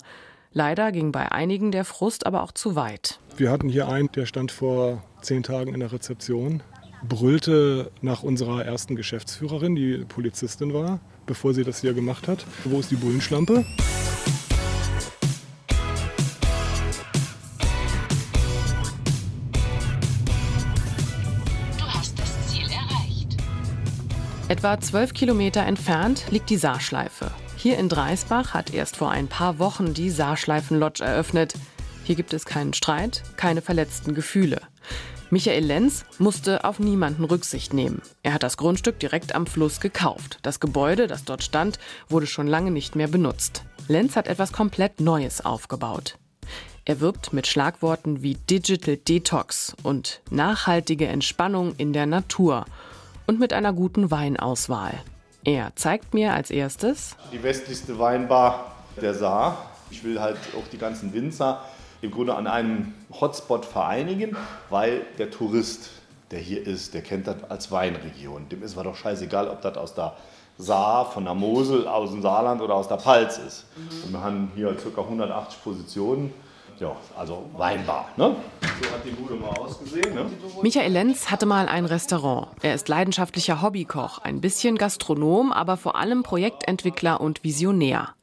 Leider 0.51 0.91
ging 0.91 1.11
bei 1.11 1.31
einigen 1.31 1.71
der 1.71 1.85
Frust 1.85 2.25
aber 2.25 2.41
auch 2.41 2.51
zu 2.51 2.75
weit. 2.75 3.19
Wir 3.37 3.51
hatten 3.51 3.69
hier 3.69 3.87
einen, 3.87 4.11
der 4.11 4.25
stand 4.25 4.51
vor 4.51 5.03
zehn 5.21 5.43
Tagen 5.43 5.75
in 5.75 5.79
der 5.79 5.91
Rezeption, 5.91 6.63
brüllte 7.07 7.91
nach 8.01 8.23
unserer 8.23 8.65
ersten 8.65 8.95
Geschäftsführerin, 8.95 9.75
die 9.75 10.05
Polizistin 10.07 10.73
war, 10.73 11.01
bevor 11.27 11.53
sie 11.53 11.63
das 11.63 11.81
hier 11.81 11.93
gemacht 11.93 12.27
hat. 12.27 12.47
Wo 12.63 12.79
ist 12.79 12.89
die 12.89 12.95
Bullenschlampe? 12.95 13.63
Etwa 24.47 24.79
zwölf 24.81 25.13
Kilometer 25.13 25.63
entfernt 25.63 26.25
liegt 26.31 26.49
die 26.49 26.57
Saarschleife. 26.57 27.29
Hier 27.61 27.77
in 27.77 27.89
Dreisbach 27.89 28.53
hat 28.53 28.73
erst 28.73 28.95
vor 28.95 29.11
ein 29.11 29.27
paar 29.27 29.59
Wochen 29.59 29.93
die 29.93 30.11
Saarschleifen-Lodge 30.11 31.03
eröffnet. 31.03 31.55
Hier 32.05 32.15
gibt 32.15 32.31
es 32.31 32.45
keinen 32.45 32.71
Streit, 32.71 33.21
keine 33.35 33.61
verletzten 33.61 34.15
Gefühle. 34.15 34.61
Michael 35.29 35.65
Lenz 35.65 36.05
musste 36.19 36.63
auf 36.63 36.79
niemanden 36.79 37.25
Rücksicht 37.25 37.73
nehmen. 37.73 38.01
Er 38.23 38.33
hat 38.33 38.43
das 38.43 38.55
Grundstück 38.55 38.97
direkt 39.01 39.35
am 39.35 39.45
Fluss 39.45 39.81
gekauft. 39.81 40.39
Das 40.41 40.61
Gebäude, 40.61 41.07
das 41.07 41.25
dort 41.25 41.43
stand, 41.43 41.79
wurde 42.07 42.27
schon 42.27 42.47
lange 42.47 42.71
nicht 42.71 42.95
mehr 42.95 43.09
benutzt. 43.09 43.65
Lenz 43.89 44.15
hat 44.15 44.27
etwas 44.27 44.53
komplett 44.53 45.01
Neues 45.01 45.43
aufgebaut. 45.43 46.17
Er 46.85 47.01
wirbt 47.01 47.33
mit 47.33 47.45
Schlagworten 47.45 48.23
wie 48.23 48.35
Digital 48.35 48.95
Detox 48.95 49.75
und 49.83 50.21
nachhaltige 50.31 51.07
Entspannung 51.07 51.75
in 51.75 51.91
der 51.91 52.05
Natur 52.05 52.63
und 53.27 53.37
mit 53.37 53.51
einer 53.51 53.73
guten 53.73 54.11
Weinauswahl. 54.11 54.93
Er 55.45 55.71
zeigt 55.75 56.13
mir 56.13 56.33
als 56.33 56.51
erstes 56.51 57.15
die 57.31 57.41
westlichste 57.41 57.97
Weinbar 57.97 58.75
der 59.01 59.13
Saar. 59.13 59.69
Ich 59.89 60.03
will 60.03 60.19
halt 60.19 60.37
auch 60.57 60.67
die 60.69 60.77
ganzen 60.77 61.13
Winzer 61.13 61.61
im 62.01 62.11
Grunde 62.11 62.35
an 62.35 62.45
einem 62.45 62.93
Hotspot 63.09 63.65
vereinigen, 63.65 64.35
weil 64.69 65.01
der 65.17 65.31
Tourist, 65.31 65.91
der 66.31 66.39
hier 66.39 66.67
ist, 66.67 66.93
der 66.93 67.03
kennt 67.03 67.27
das 67.27 67.37
als 67.49 67.71
Weinregion. 67.71 68.49
Dem 68.49 68.63
ist 68.63 68.73
aber 68.73 68.83
doch 68.83 68.97
scheißegal, 68.97 69.47
ob 69.47 69.61
das 69.61 69.77
aus 69.77 69.95
der 69.95 70.13
Saar, 70.57 71.09
von 71.09 71.23
der 71.23 71.35
Mosel, 71.35 71.87
aus 71.87 72.11
dem 72.11 72.21
Saarland 72.21 72.61
oder 72.61 72.75
aus 72.75 72.89
der 72.89 72.99
Pfalz 72.99 73.37
ist. 73.37 73.65
Und 74.03 74.11
wir 74.11 74.21
haben 74.21 74.51
hier 74.55 74.75
ca. 74.75 75.01
180 75.01 75.63
Positionen 75.63 76.33
ja, 76.79 76.95
also 77.17 77.49
Weinbar. 77.57 78.09
Ne? 78.17 78.35
So 78.61 78.91
hat 78.91 79.05
die 79.05 79.11
Bude 79.11 79.35
mal 79.35 79.49
ausgesehen. 79.49 80.13
Ne? 80.13 80.25
Michael 80.61 80.91
Lenz 80.91 81.29
hatte 81.29 81.45
mal 81.45 81.67
ein 81.67 81.85
Restaurant. 81.85 82.47
Er 82.61 82.73
ist 82.73 82.87
leidenschaftlicher 82.87 83.61
Hobbykoch, 83.61 84.19
ein 84.19 84.41
bisschen 84.41 84.77
Gastronom, 84.77 85.51
aber 85.51 85.77
vor 85.77 85.95
allem 85.95 86.23
Projektentwickler 86.23 87.21
und 87.21 87.43
Visionär. 87.43 88.15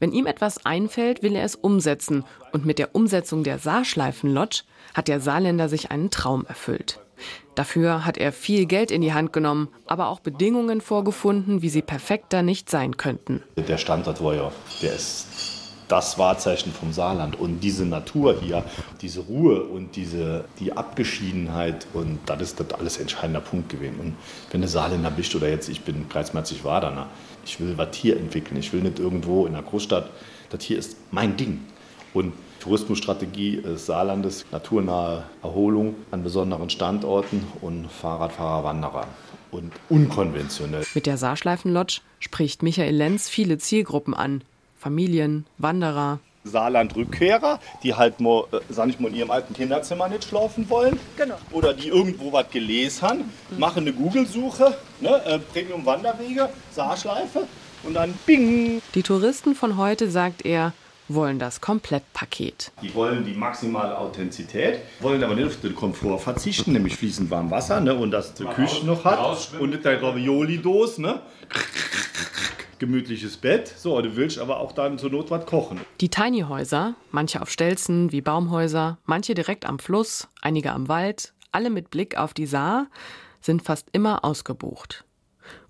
Wenn 0.00 0.12
ihm 0.12 0.26
etwas 0.26 0.66
einfällt, 0.66 1.22
will 1.22 1.36
er 1.36 1.44
es 1.44 1.54
umsetzen. 1.54 2.24
Und 2.50 2.66
mit 2.66 2.80
der 2.80 2.94
Umsetzung 2.94 3.44
der 3.44 3.58
Saarschleifen-Lodge 3.58 4.62
hat 4.94 5.06
der 5.06 5.20
Saarländer 5.20 5.68
sich 5.68 5.92
einen 5.92 6.10
Traum 6.10 6.44
erfüllt. 6.44 6.98
Dafür 7.54 8.04
hat 8.04 8.18
er 8.18 8.32
viel 8.32 8.66
Geld 8.66 8.90
in 8.90 9.02
die 9.02 9.12
Hand 9.12 9.32
genommen, 9.32 9.68
aber 9.86 10.08
auch 10.08 10.20
Bedingungen 10.20 10.80
vorgefunden, 10.80 11.62
wie 11.62 11.68
sie 11.68 11.82
perfekter 11.82 12.42
nicht 12.42 12.70
sein 12.70 12.96
könnten. 12.96 13.42
Der 13.56 13.78
Standort 13.78 14.24
war 14.24 14.34
ja, 14.34 14.52
der 14.80 14.94
ist 14.94 15.28
das 15.92 16.16
Wahrzeichen 16.16 16.72
vom 16.72 16.94
Saarland. 16.94 17.38
Und 17.38 17.60
diese 17.60 17.84
Natur 17.84 18.40
hier, 18.40 18.64
diese 19.02 19.20
Ruhe 19.20 19.62
und 19.62 19.94
diese, 19.94 20.46
die 20.58 20.72
Abgeschiedenheit, 20.72 21.86
und 21.92 22.18
das 22.24 22.40
ist 22.40 22.60
das 22.60 22.72
alles 22.78 22.96
entscheidender 22.96 23.42
Punkt 23.42 23.68
gewesen. 23.68 24.00
Und 24.00 24.16
wenn 24.50 24.62
du 24.62 24.68
Saarländer 24.68 25.10
bist 25.10 25.34
oder 25.36 25.50
jetzt, 25.50 25.68
ich 25.68 25.82
bin 25.82 26.08
Kreismerzig 26.08 26.64
Waderner, 26.64 27.08
ich 27.44 27.60
will 27.60 27.76
was 27.76 27.94
hier 27.94 28.16
entwickeln. 28.16 28.58
Ich 28.58 28.72
will 28.72 28.80
nicht 28.80 28.98
irgendwo 28.98 29.44
in 29.44 29.54
einer 29.54 29.62
Großstadt. 29.62 30.08
Das 30.48 30.64
hier 30.64 30.78
ist 30.78 30.96
mein 31.10 31.36
Ding. 31.36 31.60
Und 32.14 32.32
Tourismusstrategie 32.60 33.60
des 33.60 33.84
Saarlandes, 33.84 34.46
naturnahe 34.50 35.24
Erholung 35.42 35.96
an 36.10 36.22
besonderen 36.22 36.70
Standorten 36.70 37.44
und 37.60 37.90
Fahrradfahrer, 37.90 38.64
Wanderer 38.64 39.06
und 39.50 39.72
unkonventionell. 39.90 40.84
Mit 40.94 41.04
der 41.04 41.18
Saarschleifen-Lodge 41.18 42.00
spricht 42.18 42.62
Michael 42.62 42.94
Lenz 42.94 43.28
viele 43.28 43.58
Zielgruppen 43.58 44.14
an, 44.14 44.42
Familien, 44.82 45.46
Wanderer. 45.58 46.18
Saarland-Rückkehrer, 46.42 47.60
die 47.84 47.94
halt 47.94 48.18
mal, 48.18 48.46
äh, 48.50 48.58
sag 48.68 48.88
ich 48.88 48.98
mal, 48.98 49.10
in 49.10 49.14
ihrem 49.14 49.30
alten 49.30 49.54
Kinderzimmer 49.54 50.08
nicht 50.08 50.24
schlafen 50.24 50.68
wollen. 50.68 50.98
Genau. 51.16 51.36
Oder 51.52 51.72
die 51.72 51.86
irgendwo 51.86 52.32
was 52.32 52.50
gelesen 52.50 53.08
haben, 53.08 53.18
mhm. 53.50 53.58
machen 53.60 53.82
eine 53.82 53.92
Google-Suche, 53.92 54.76
ne, 55.00 55.24
äh, 55.24 55.38
Premium-Wanderwege, 55.38 56.48
Saarschleife 56.72 57.46
und 57.84 57.94
dann 57.94 58.12
bing. 58.26 58.82
Die 58.96 59.04
Touristen 59.04 59.54
von 59.54 59.76
heute, 59.76 60.10
sagt 60.10 60.44
er, 60.44 60.72
wollen 61.08 61.38
das 61.38 61.60
Komplettpaket. 61.60 62.72
Die 62.82 62.92
wollen 62.92 63.24
die 63.24 63.34
maximale 63.34 63.96
Authentizität, 63.96 64.80
wollen 64.98 65.22
aber 65.22 65.36
nicht 65.36 65.46
auf 65.46 65.60
den 65.60 65.76
Komfort 65.76 66.18
verzichten, 66.18 66.72
nämlich 66.72 66.96
fließend 66.96 67.30
warm 67.30 67.52
Wasser 67.52 67.80
ne, 67.80 67.94
und 67.94 68.10
das 68.10 68.34
die 68.34 68.44
Küche 68.44 68.84
noch 68.84 69.04
hat 69.04 69.48
und 69.60 69.70
nicht 69.70 69.84
der 69.84 70.02
Ravioli-Dose. 70.02 71.02
Ne? 71.02 71.20
Gemütliches 72.82 73.36
Bett. 73.36 73.68
So, 73.68 74.02
du 74.02 74.16
willst 74.16 74.40
aber 74.40 74.58
auch 74.58 74.72
dann 74.72 74.98
zur 74.98 75.10
Not 75.10 75.30
was 75.30 75.46
kochen. 75.46 75.80
Die 76.00 76.08
Tiny 76.08 76.40
Häuser, 76.40 76.96
manche 77.12 77.40
auf 77.40 77.48
Stelzen 77.48 78.10
wie 78.10 78.20
Baumhäuser, 78.20 78.98
manche 79.04 79.34
direkt 79.34 79.66
am 79.66 79.78
Fluss, 79.78 80.26
einige 80.40 80.72
am 80.72 80.88
Wald, 80.88 81.32
alle 81.52 81.70
mit 81.70 81.90
Blick 81.90 82.18
auf 82.18 82.34
die 82.34 82.46
Saar, 82.46 82.88
sind 83.40 83.62
fast 83.62 83.86
immer 83.92 84.24
ausgebucht. 84.24 85.04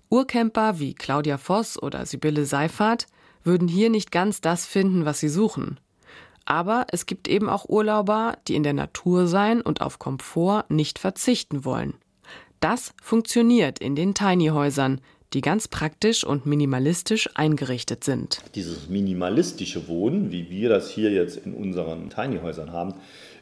Urcamper 0.09 0.79
wie 0.79 0.95
Claudia 0.95 1.37
Voss 1.37 1.79
oder 1.79 2.07
Sibylle 2.07 2.45
Seifert 2.45 3.05
würden 3.43 3.67
hier 3.67 3.91
nicht 3.91 4.11
ganz 4.11 4.41
das 4.41 4.65
finden, 4.65 5.05
was 5.05 5.19
sie 5.19 5.29
suchen. 5.29 5.79
Aber 6.45 6.87
es 6.89 7.05
gibt 7.05 7.27
eben 7.27 7.47
auch 7.47 7.69
Urlauber, 7.69 8.37
die 8.47 8.55
in 8.55 8.63
der 8.63 8.73
Natur 8.73 9.27
sein 9.27 9.61
und 9.61 9.81
auf 9.81 9.99
Komfort 9.99 10.65
nicht 10.69 10.97
verzichten 10.97 11.63
wollen. 11.63 11.93
Das 12.59 12.93
funktioniert 13.03 13.79
in 13.79 13.93
den 13.93 14.13
Tiny-Häusern, 14.13 15.01
die 15.33 15.41
ganz 15.41 15.67
praktisch 15.67 16.23
und 16.23 16.45
minimalistisch 16.45 17.29
eingerichtet 17.35 18.03
sind. 18.03 18.39
Dieses 18.55 18.89
minimalistische 18.89 19.87
Wohnen, 19.87 20.31
wie 20.31 20.49
wir 20.49 20.69
das 20.69 20.89
hier 20.89 21.11
jetzt 21.11 21.37
in 21.37 21.53
unseren 21.53 22.09
Tiny-Häusern 22.09 22.71
haben, 22.71 22.93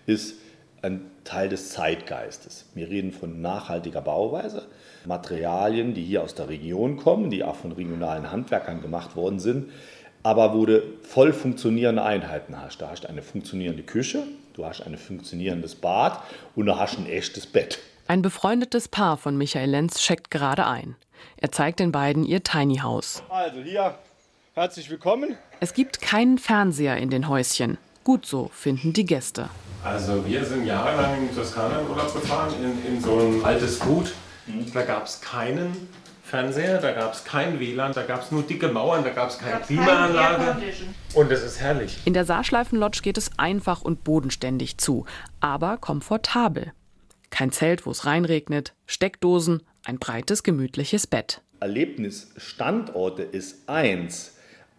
ist 0.06 0.36
ein 0.82 1.02
Teil 1.24 1.50
des 1.50 1.70
Zeitgeistes. 1.70 2.66
Wir 2.74 2.90
reden 2.90 3.12
von 3.12 3.42
nachhaltiger 3.42 4.02
Bauweise, 4.02 4.68
Materialien, 5.06 5.94
die 5.94 6.04
hier 6.04 6.24
aus 6.24 6.34
der 6.34 6.50
Region 6.50 6.98
kommen, 6.98 7.30
die 7.30 7.44
auch 7.44 7.56
von 7.56 7.72
regionalen 7.72 8.32
Handwerkern 8.32 8.82
gemacht 8.82 9.16
worden 9.16 9.40
sind, 9.40 9.70
aber 10.24 10.56
wo 10.56 10.66
du 10.66 10.84
voll 11.02 11.34
funktionierende 11.34 12.04
Einheiten 12.04 12.60
hast. 12.60 12.82
Da 12.82 12.90
hast 12.90 13.04
du 13.04 13.10
eine 13.10 13.22
funktionierende 13.22 13.84
Küche, 13.84 14.24
du 14.54 14.66
hast 14.66 14.82
ein 14.82 14.98
funktionierendes 14.98 15.76
Bad 15.76 16.22
und 16.56 16.66
du 16.66 16.78
hast 16.78 16.98
ein 16.98 17.08
echtes 17.08 17.46
Bett. 17.46 17.80
Ein 18.08 18.22
befreundetes 18.22 18.88
Paar 18.88 19.18
von 19.18 19.38
Michael 19.38 19.70
Lenz 19.70 20.00
checkt 20.00 20.32
gerade 20.32 20.68
ein. 20.68 20.96
Er 21.38 21.52
zeigt 21.52 21.80
den 21.80 21.92
beiden 21.92 22.26
ihr 22.26 22.44
Tiny 22.44 22.78
House. 22.78 23.24
Also 23.30 23.62
hier, 23.62 23.96
herzlich 24.54 24.90
willkommen. 24.90 25.38
Es 25.60 25.74
gibt 25.74 26.02
keinen 26.02 26.38
Fernseher 26.38 26.98
in 26.98 27.10
den 27.10 27.30
Häuschen. 27.30 27.78
Gut 28.04 28.26
so, 28.26 28.50
finden 28.54 28.94
die 28.94 29.06
Gäste. 29.06 29.50
Also 29.84 30.26
wir 30.26 30.44
sind 30.44 30.66
jahrelang 30.66 31.30
in 31.30 31.36
Toskana 31.36 31.80
in 31.82 31.88
Urlaub 31.88 32.14
gefahren, 32.14 32.54
in, 32.62 32.96
in 32.96 33.02
so 33.02 33.18
ein 33.18 33.46
altes 33.46 33.80
Gut. 33.80 34.14
Da 34.74 34.82
gab 34.82 35.06
es 35.06 35.22
keinen 35.22 35.88
Fernseher, 36.24 36.80
da 36.80 36.92
gab 36.92 37.14
es 37.14 37.24
kein 37.24 37.60
WLAN, 37.60 37.94
da 37.94 38.04
gab 38.04 38.24
es 38.24 38.32
nur 38.32 38.44
dicke 38.44 38.70
Mauern, 38.70 39.04
da 39.04 39.12
gab 39.12 39.30
es 39.30 39.38
keine 39.38 39.60
Klimaanlage. 39.60 40.58
Und 41.14 41.32
es 41.32 41.44
ist 41.44 41.60
herrlich. 41.60 42.00
In 42.06 42.14
der 42.14 42.26
Saarschleifenlodge 42.26 43.02
geht 43.04 43.18
es 43.18 43.32
einfach 43.38 43.82
und 43.82 44.04
bodenständig 44.04 44.78
zu, 44.78 45.06
aber 45.40 45.78
komfortabel. 45.78 46.74
Kein 47.32 47.52
Zelt, 47.52 47.86
wo 47.88 47.92
es 47.92 48.06
reinregnet, 48.06 48.76
Steckdosen, 48.86 49.64
ein 49.84 49.98
breites, 49.98 50.44
gemütliches 50.44 51.08
Bett. 51.08 51.42
Erlebnisstandorte 51.60 53.24
ist 53.24 53.68
eins, 53.68 54.38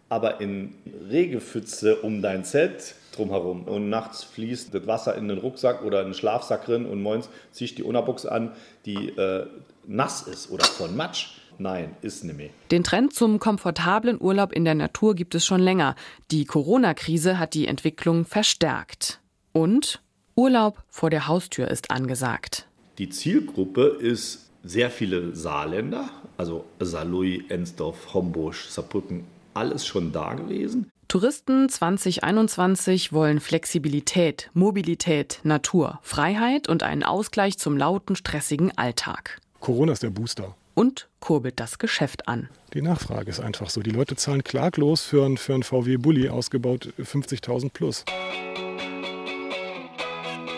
aber 0.09 0.39
in 0.39 0.75
Regepfütze 1.09 1.97
um 1.97 2.21
dein 2.21 2.45
Zelt 2.45 2.95
drumherum 3.15 3.63
und 3.63 3.89
nachts 3.89 4.23
fließt 4.23 4.73
das 4.73 4.87
Wasser 4.87 5.15
in 5.15 5.27
den 5.27 5.37
Rucksack 5.37 5.83
oder 5.83 6.01
in 6.01 6.09
den 6.09 6.13
Schlafsack 6.13 6.65
drin 6.65 6.85
und 6.85 7.01
morgens 7.01 7.29
ziehst 7.51 7.77
die 7.77 7.83
Unterbox 7.83 8.25
an, 8.25 8.51
die 8.85 9.09
äh, 9.09 9.47
nass 9.85 10.23
ist 10.23 10.51
oder 10.51 10.65
von 10.65 10.95
Matsch. 10.95 11.39
Nein, 11.59 11.95
ist 12.01 12.23
nicht 12.23 12.37
mehr. 12.37 12.49
Den 12.71 12.83
Trend 12.83 13.13
zum 13.13 13.39
komfortablen 13.39 14.19
Urlaub 14.19 14.51
in 14.53 14.65
der 14.65 14.75
Natur 14.75 15.15
gibt 15.15 15.35
es 15.35 15.45
schon 15.45 15.61
länger. 15.61 15.95
Die 16.31 16.45
Corona-Krise 16.45 17.37
hat 17.37 17.53
die 17.53 17.67
Entwicklung 17.67 18.25
verstärkt. 18.25 19.19
Und 19.51 20.01
Urlaub 20.35 20.81
vor 20.89 21.09
der 21.09 21.27
Haustür 21.27 21.67
ist 21.67 21.91
angesagt. 21.91 22.67
Die 22.97 23.09
Zielgruppe 23.09 23.97
ist 23.99 24.49
sehr 24.63 24.89
viele 24.89 25.35
Saarländer, 25.35 26.09
also 26.37 26.65
Saarlouis, 26.79 27.43
Ensdorf, 27.49 28.13
Homburg, 28.13 28.55
Saarbrücken, 28.55 29.25
alles 29.53 29.85
schon 29.85 30.11
da 30.11 30.33
gewesen. 30.33 30.89
Touristen 31.07 31.69
2021 31.69 33.13
wollen 33.13 33.39
Flexibilität, 33.39 34.49
Mobilität, 34.53 35.39
Natur, 35.43 35.99
Freiheit 36.01 36.67
und 36.67 36.81
einen 36.81 37.03
Ausgleich 37.03 37.59
zum 37.59 37.77
lauten, 37.77 38.15
stressigen 38.15 38.75
Alltag. 38.75 39.39
Corona 39.59 39.91
ist 39.91 40.01
der 40.01 40.09
Booster. 40.09 40.55
Und 40.73 41.07
kurbelt 41.19 41.59
das 41.59 41.77
Geschäft 41.77 42.27
an. 42.27 42.49
Die 42.73 42.81
Nachfrage 42.81 43.29
ist 43.29 43.39
einfach 43.39 43.69
so. 43.69 43.81
Die 43.81 43.91
Leute 43.91 44.15
zahlen 44.15 44.43
klaglos 44.43 45.03
für 45.03 45.23
einen, 45.23 45.37
für 45.37 45.53
einen 45.53 45.61
VW 45.61 45.97
Bulli 45.97 46.29
ausgebaut 46.29 46.91
50.000 46.97 47.69
plus. 47.71 48.05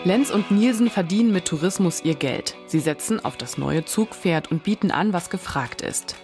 Lenz 0.06 0.30
und 0.30 0.52
Nielsen 0.52 0.88
verdienen 0.88 1.32
mit 1.32 1.46
Tourismus 1.46 2.04
ihr 2.04 2.14
Geld. 2.14 2.54
Sie 2.68 2.78
setzen 2.78 3.24
auf 3.24 3.36
das 3.36 3.58
neue 3.58 3.84
Zugpferd 3.84 4.52
und 4.52 4.62
bieten 4.62 4.92
an, 4.92 5.12
was 5.12 5.30
gefragt 5.30 5.82
ist. 5.82 6.14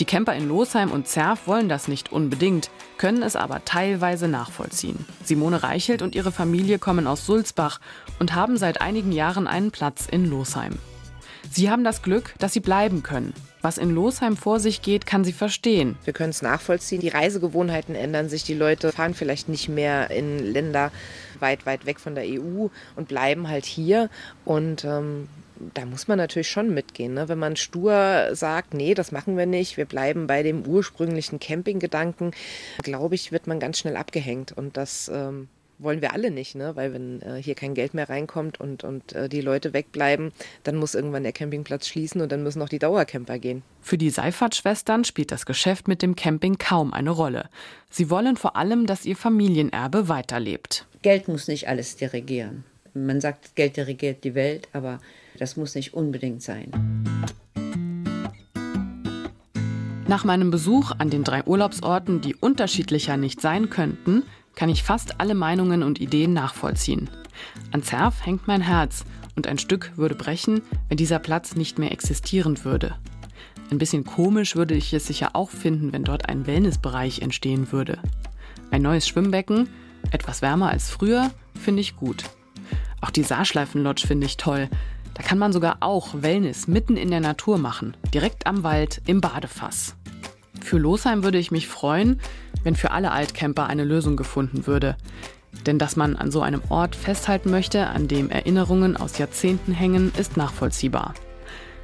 Die 0.00 0.06
Camper 0.06 0.34
in 0.34 0.48
Losheim 0.48 0.90
und 0.90 1.06
Zerf 1.06 1.46
wollen 1.46 1.68
das 1.68 1.86
nicht 1.86 2.12
unbedingt, 2.12 2.70
können 2.96 3.22
es 3.22 3.36
aber 3.36 3.62
teilweise 3.66 4.26
nachvollziehen. 4.26 5.04
Simone 5.22 5.62
Reichelt 5.62 6.00
und 6.00 6.14
ihre 6.14 6.32
Familie 6.32 6.78
kommen 6.78 7.06
aus 7.06 7.26
Sulzbach 7.26 7.78
und 8.18 8.34
haben 8.34 8.56
seit 8.56 8.80
einigen 8.80 9.12
Jahren 9.12 9.46
einen 9.46 9.70
Platz 9.70 10.06
in 10.10 10.24
Losheim. 10.24 10.78
Sie 11.50 11.70
haben 11.70 11.84
das 11.84 12.00
Glück, 12.00 12.32
dass 12.38 12.54
sie 12.54 12.60
bleiben 12.60 13.02
können. 13.02 13.34
Was 13.66 13.78
in 13.78 13.90
Losheim 13.90 14.36
vor 14.36 14.60
sich 14.60 14.80
geht, 14.80 15.06
kann 15.06 15.24
sie 15.24 15.32
verstehen. 15.32 15.98
Wir 16.04 16.12
können 16.12 16.30
es 16.30 16.40
nachvollziehen. 16.40 17.00
Die 17.00 17.08
Reisegewohnheiten 17.08 17.96
ändern 17.96 18.28
sich. 18.28 18.44
Die 18.44 18.54
Leute 18.54 18.92
fahren 18.92 19.12
vielleicht 19.12 19.48
nicht 19.48 19.68
mehr 19.68 20.08
in 20.12 20.38
Länder 20.38 20.92
weit, 21.40 21.66
weit 21.66 21.84
weg 21.84 21.98
von 21.98 22.14
der 22.14 22.22
EU 22.28 22.68
und 22.94 23.08
bleiben 23.08 23.48
halt 23.48 23.64
hier. 23.64 24.08
Und 24.44 24.84
ähm, 24.84 25.26
da 25.74 25.84
muss 25.84 26.06
man 26.06 26.16
natürlich 26.16 26.48
schon 26.48 26.72
mitgehen. 26.74 27.14
Ne? 27.14 27.28
Wenn 27.28 27.40
man 27.40 27.56
stur 27.56 28.28
sagt, 28.34 28.72
nee, 28.72 28.94
das 28.94 29.10
machen 29.10 29.36
wir 29.36 29.46
nicht, 29.46 29.76
wir 29.76 29.86
bleiben 29.86 30.28
bei 30.28 30.44
dem 30.44 30.64
ursprünglichen 30.64 31.40
Campinggedanken, 31.40 32.30
glaube 32.84 33.16
ich, 33.16 33.32
wird 33.32 33.48
man 33.48 33.58
ganz 33.58 33.80
schnell 33.80 33.96
abgehängt. 33.96 34.52
Und 34.52 34.76
das 34.76 35.10
ähm, 35.12 35.48
wollen 35.78 36.00
wir 36.00 36.12
alle 36.12 36.30
nicht, 36.30 36.54
ne? 36.54 36.74
weil 36.74 36.92
wenn 36.92 37.20
äh, 37.22 37.42
hier 37.42 37.54
kein 37.54 37.74
Geld 37.74 37.94
mehr 37.94 38.08
reinkommt 38.08 38.60
und, 38.60 38.84
und 38.84 39.12
äh, 39.12 39.28
die 39.28 39.40
Leute 39.40 39.72
wegbleiben, 39.72 40.32
dann 40.62 40.76
muss 40.76 40.94
irgendwann 40.94 41.22
der 41.22 41.32
Campingplatz 41.32 41.86
schließen 41.86 42.20
und 42.20 42.32
dann 42.32 42.42
müssen 42.42 42.62
auch 42.62 42.68
die 42.68 42.78
Dauercamper 42.78 43.38
gehen. 43.38 43.62
Für 43.80 43.98
die 43.98 44.10
Seifert-Schwestern 44.10 45.04
spielt 45.04 45.32
das 45.32 45.46
Geschäft 45.46 45.88
mit 45.88 46.02
dem 46.02 46.16
Camping 46.16 46.58
kaum 46.58 46.92
eine 46.92 47.10
Rolle. 47.10 47.48
Sie 47.90 48.10
wollen 48.10 48.36
vor 48.36 48.56
allem, 48.56 48.86
dass 48.86 49.04
ihr 49.04 49.16
Familienerbe 49.16 50.08
weiterlebt. 50.08 50.86
Geld 51.02 51.28
muss 51.28 51.48
nicht 51.48 51.68
alles 51.68 51.96
dirigieren. 51.96 52.64
Man 52.94 53.20
sagt, 53.20 53.54
Geld 53.56 53.76
dirigiert 53.76 54.24
die 54.24 54.34
Welt, 54.34 54.68
aber 54.72 55.00
das 55.38 55.56
muss 55.56 55.74
nicht 55.74 55.92
unbedingt 55.92 56.42
sein. 56.42 56.72
Nach 60.08 60.24
meinem 60.24 60.50
Besuch 60.50 60.92
an 60.98 61.10
den 61.10 61.24
drei 61.24 61.42
Urlaubsorten, 61.44 62.20
die 62.20 62.36
unterschiedlicher 62.36 63.16
nicht 63.16 63.40
sein 63.40 63.70
könnten, 63.70 64.22
kann 64.56 64.68
ich 64.68 64.82
fast 64.82 65.20
alle 65.20 65.36
Meinungen 65.36 65.84
und 65.84 66.00
Ideen 66.00 66.32
nachvollziehen. 66.32 67.08
An 67.70 67.84
Zerf 67.84 68.26
hängt 68.26 68.48
mein 68.48 68.62
Herz 68.62 69.04
und 69.36 69.46
ein 69.46 69.58
Stück 69.58 69.92
würde 69.96 70.16
brechen, 70.16 70.62
wenn 70.88 70.96
dieser 70.96 71.20
Platz 71.20 71.54
nicht 71.54 71.78
mehr 71.78 71.92
existieren 71.92 72.64
würde. 72.64 72.96
Ein 73.70 73.78
bisschen 73.78 74.04
komisch 74.04 74.56
würde 74.56 74.74
ich 74.74 74.92
es 74.92 75.06
sicher 75.06 75.30
auch 75.34 75.50
finden, 75.50 75.92
wenn 75.92 76.04
dort 76.04 76.28
ein 76.28 76.46
Wellnessbereich 76.46 77.20
entstehen 77.20 77.70
würde. 77.70 77.98
Ein 78.70 78.82
neues 78.82 79.06
Schwimmbecken, 79.06 79.68
etwas 80.10 80.40
wärmer 80.40 80.70
als 80.70 80.90
früher, 80.90 81.30
finde 81.54 81.82
ich 81.82 81.96
gut. 81.96 82.24
Auch 83.00 83.10
die 83.10 83.22
Saarschleifenlodge 83.22 84.06
finde 84.06 84.26
ich 84.26 84.36
toll. 84.36 84.68
Da 85.14 85.22
kann 85.22 85.38
man 85.38 85.52
sogar 85.52 85.78
auch 85.80 86.22
Wellness 86.22 86.66
mitten 86.66 86.96
in 86.96 87.10
der 87.10 87.20
Natur 87.20 87.58
machen, 87.58 87.96
direkt 88.14 88.46
am 88.46 88.62
Wald 88.62 89.02
im 89.06 89.20
Badefass. 89.20 89.96
Für 90.62 90.78
Losheim 90.78 91.22
würde 91.22 91.38
ich 91.38 91.50
mich 91.50 91.68
freuen, 91.68 92.20
wenn 92.66 92.76
für 92.76 92.90
alle 92.90 93.12
Altcamper 93.12 93.68
eine 93.68 93.84
Lösung 93.84 94.16
gefunden 94.16 94.66
würde. 94.66 94.96
Denn 95.66 95.78
dass 95.78 95.94
man 95.94 96.16
an 96.16 96.32
so 96.32 96.42
einem 96.42 96.60
Ort 96.68 96.96
festhalten 96.96 97.50
möchte, 97.50 97.86
an 97.86 98.08
dem 98.08 98.28
Erinnerungen 98.28 98.96
aus 98.96 99.18
Jahrzehnten 99.18 99.72
hängen, 99.72 100.12
ist 100.18 100.36
nachvollziehbar. 100.36 101.14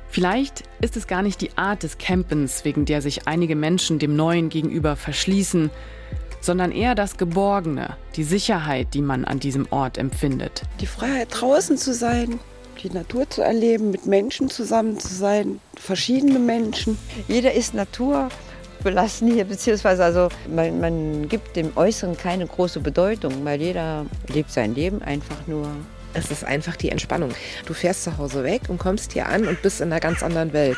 Vielleicht 0.08 0.64
ist 0.80 0.96
es 0.96 1.06
gar 1.06 1.22
nicht 1.22 1.40
die 1.40 1.56
Art 1.56 1.84
des 1.84 1.98
Campens, 1.98 2.64
wegen 2.64 2.84
der 2.84 3.00
sich 3.00 3.28
einige 3.28 3.54
Menschen 3.54 4.00
dem 4.00 4.16
Neuen 4.16 4.48
gegenüber 4.48 4.96
verschließen, 4.96 5.70
sondern 6.40 6.72
eher 6.72 6.96
das 6.96 7.16
Geborgene, 7.16 7.96
die 8.16 8.24
Sicherheit, 8.24 8.88
die 8.92 9.02
man 9.02 9.24
an 9.24 9.38
diesem 9.38 9.68
Ort 9.70 9.96
empfindet. 9.96 10.62
Die 10.80 10.86
Freiheit, 10.86 11.28
draußen 11.30 11.78
zu 11.78 11.94
sein, 11.94 12.40
die 12.82 12.90
Natur 12.90 13.30
zu 13.30 13.40
erleben, 13.42 13.92
mit 13.92 14.06
Menschen 14.06 14.50
zusammen 14.50 14.98
zu 14.98 15.14
sein, 15.14 15.60
verschiedene 15.76 16.40
Menschen. 16.40 16.98
Jeder 17.28 17.52
ist 17.52 17.72
Natur 17.72 18.28
belassen 18.82 19.32
hier, 19.32 19.44
beziehungsweise 19.44 20.04
also 20.04 20.28
man, 20.48 20.80
man 20.80 21.28
gibt 21.28 21.56
dem 21.56 21.76
Äußeren 21.76 22.16
keine 22.16 22.46
große 22.46 22.80
Bedeutung, 22.80 23.44
weil 23.44 23.60
jeder 23.60 24.06
lebt 24.28 24.50
sein 24.50 24.74
Leben 24.74 25.02
einfach 25.02 25.46
nur. 25.46 25.68
Es 26.14 26.30
ist 26.30 26.44
einfach 26.44 26.76
die 26.76 26.90
Entspannung. 26.90 27.30
Du 27.64 27.72
fährst 27.72 28.04
zu 28.04 28.18
Hause 28.18 28.44
weg 28.44 28.62
und 28.68 28.78
kommst 28.78 29.12
hier 29.12 29.28
an 29.28 29.46
und 29.48 29.62
bist 29.62 29.80
in 29.80 29.90
einer 29.90 30.00
ganz 30.00 30.22
anderen 30.22 30.52
Welt. 30.52 30.76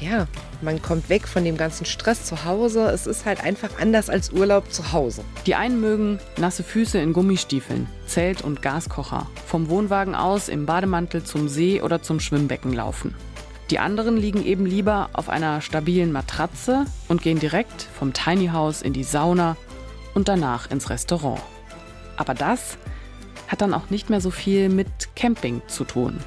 Ja, 0.00 0.26
man 0.60 0.80
kommt 0.80 1.08
weg 1.08 1.26
von 1.26 1.44
dem 1.44 1.56
ganzen 1.56 1.84
Stress 1.84 2.24
zu 2.24 2.44
Hause. 2.44 2.86
Es 2.86 3.06
ist 3.06 3.26
halt 3.26 3.42
einfach 3.42 3.70
anders 3.80 4.08
als 4.10 4.30
Urlaub 4.30 4.72
zu 4.72 4.92
Hause. 4.92 5.22
Die 5.46 5.54
einen 5.54 5.80
mögen 5.80 6.18
nasse 6.36 6.62
Füße 6.62 6.98
in 6.98 7.12
Gummistiefeln, 7.12 7.88
Zelt 8.06 8.42
und 8.42 8.62
Gaskocher, 8.62 9.26
vom 9.46 9.68
Wohnwagen 9.68 10.14
aus 10.14 10.48
im 10.48 10.66
Bademantel 10.66 11.24
zum 11.24 11.48
See 11.48 11.82
oder 11.82 12.02
zum 12.02 12.20
Schwimmbecken 12.20 12.72
laufen. 12.72 13.14
Die 13.70 13.78
anderen 13.78 14.16
liegen 14.16 14.44
eben 14.46 14.64
lieber 14.64 15.10
auf 15.12 15.28
einer 15.28 15.60
stabilen 15.60 16.10
Matratze 16.10 16.86
und 17.08 17.20
gehen 17.20 17.38
direkt 17.38 17.82
vom 17.82 18.14
Tiny 18.14 18.48
House 18.48 18.80
in 18.80 18.94
die 18.94 19.04
Sauna 19.04 19.56
und 20.14 20.28
danach 20.28 20.70
ins 20.70 20.88
Restaurant. 20.88 21.40
Aber 22.16 22.32
das 22.32 22.78
hat 23.46 23.60
dann 23.60 23.74
auch 23.74 23.90
nicht 23.90 24.08
mehr 24.08 24.22
so 24.22 24.30
viel 24.30 24.70
mit 24.70 25.14
Camping 25.16 25.60
zu 25.66 25.84
tun. 25.84 26.18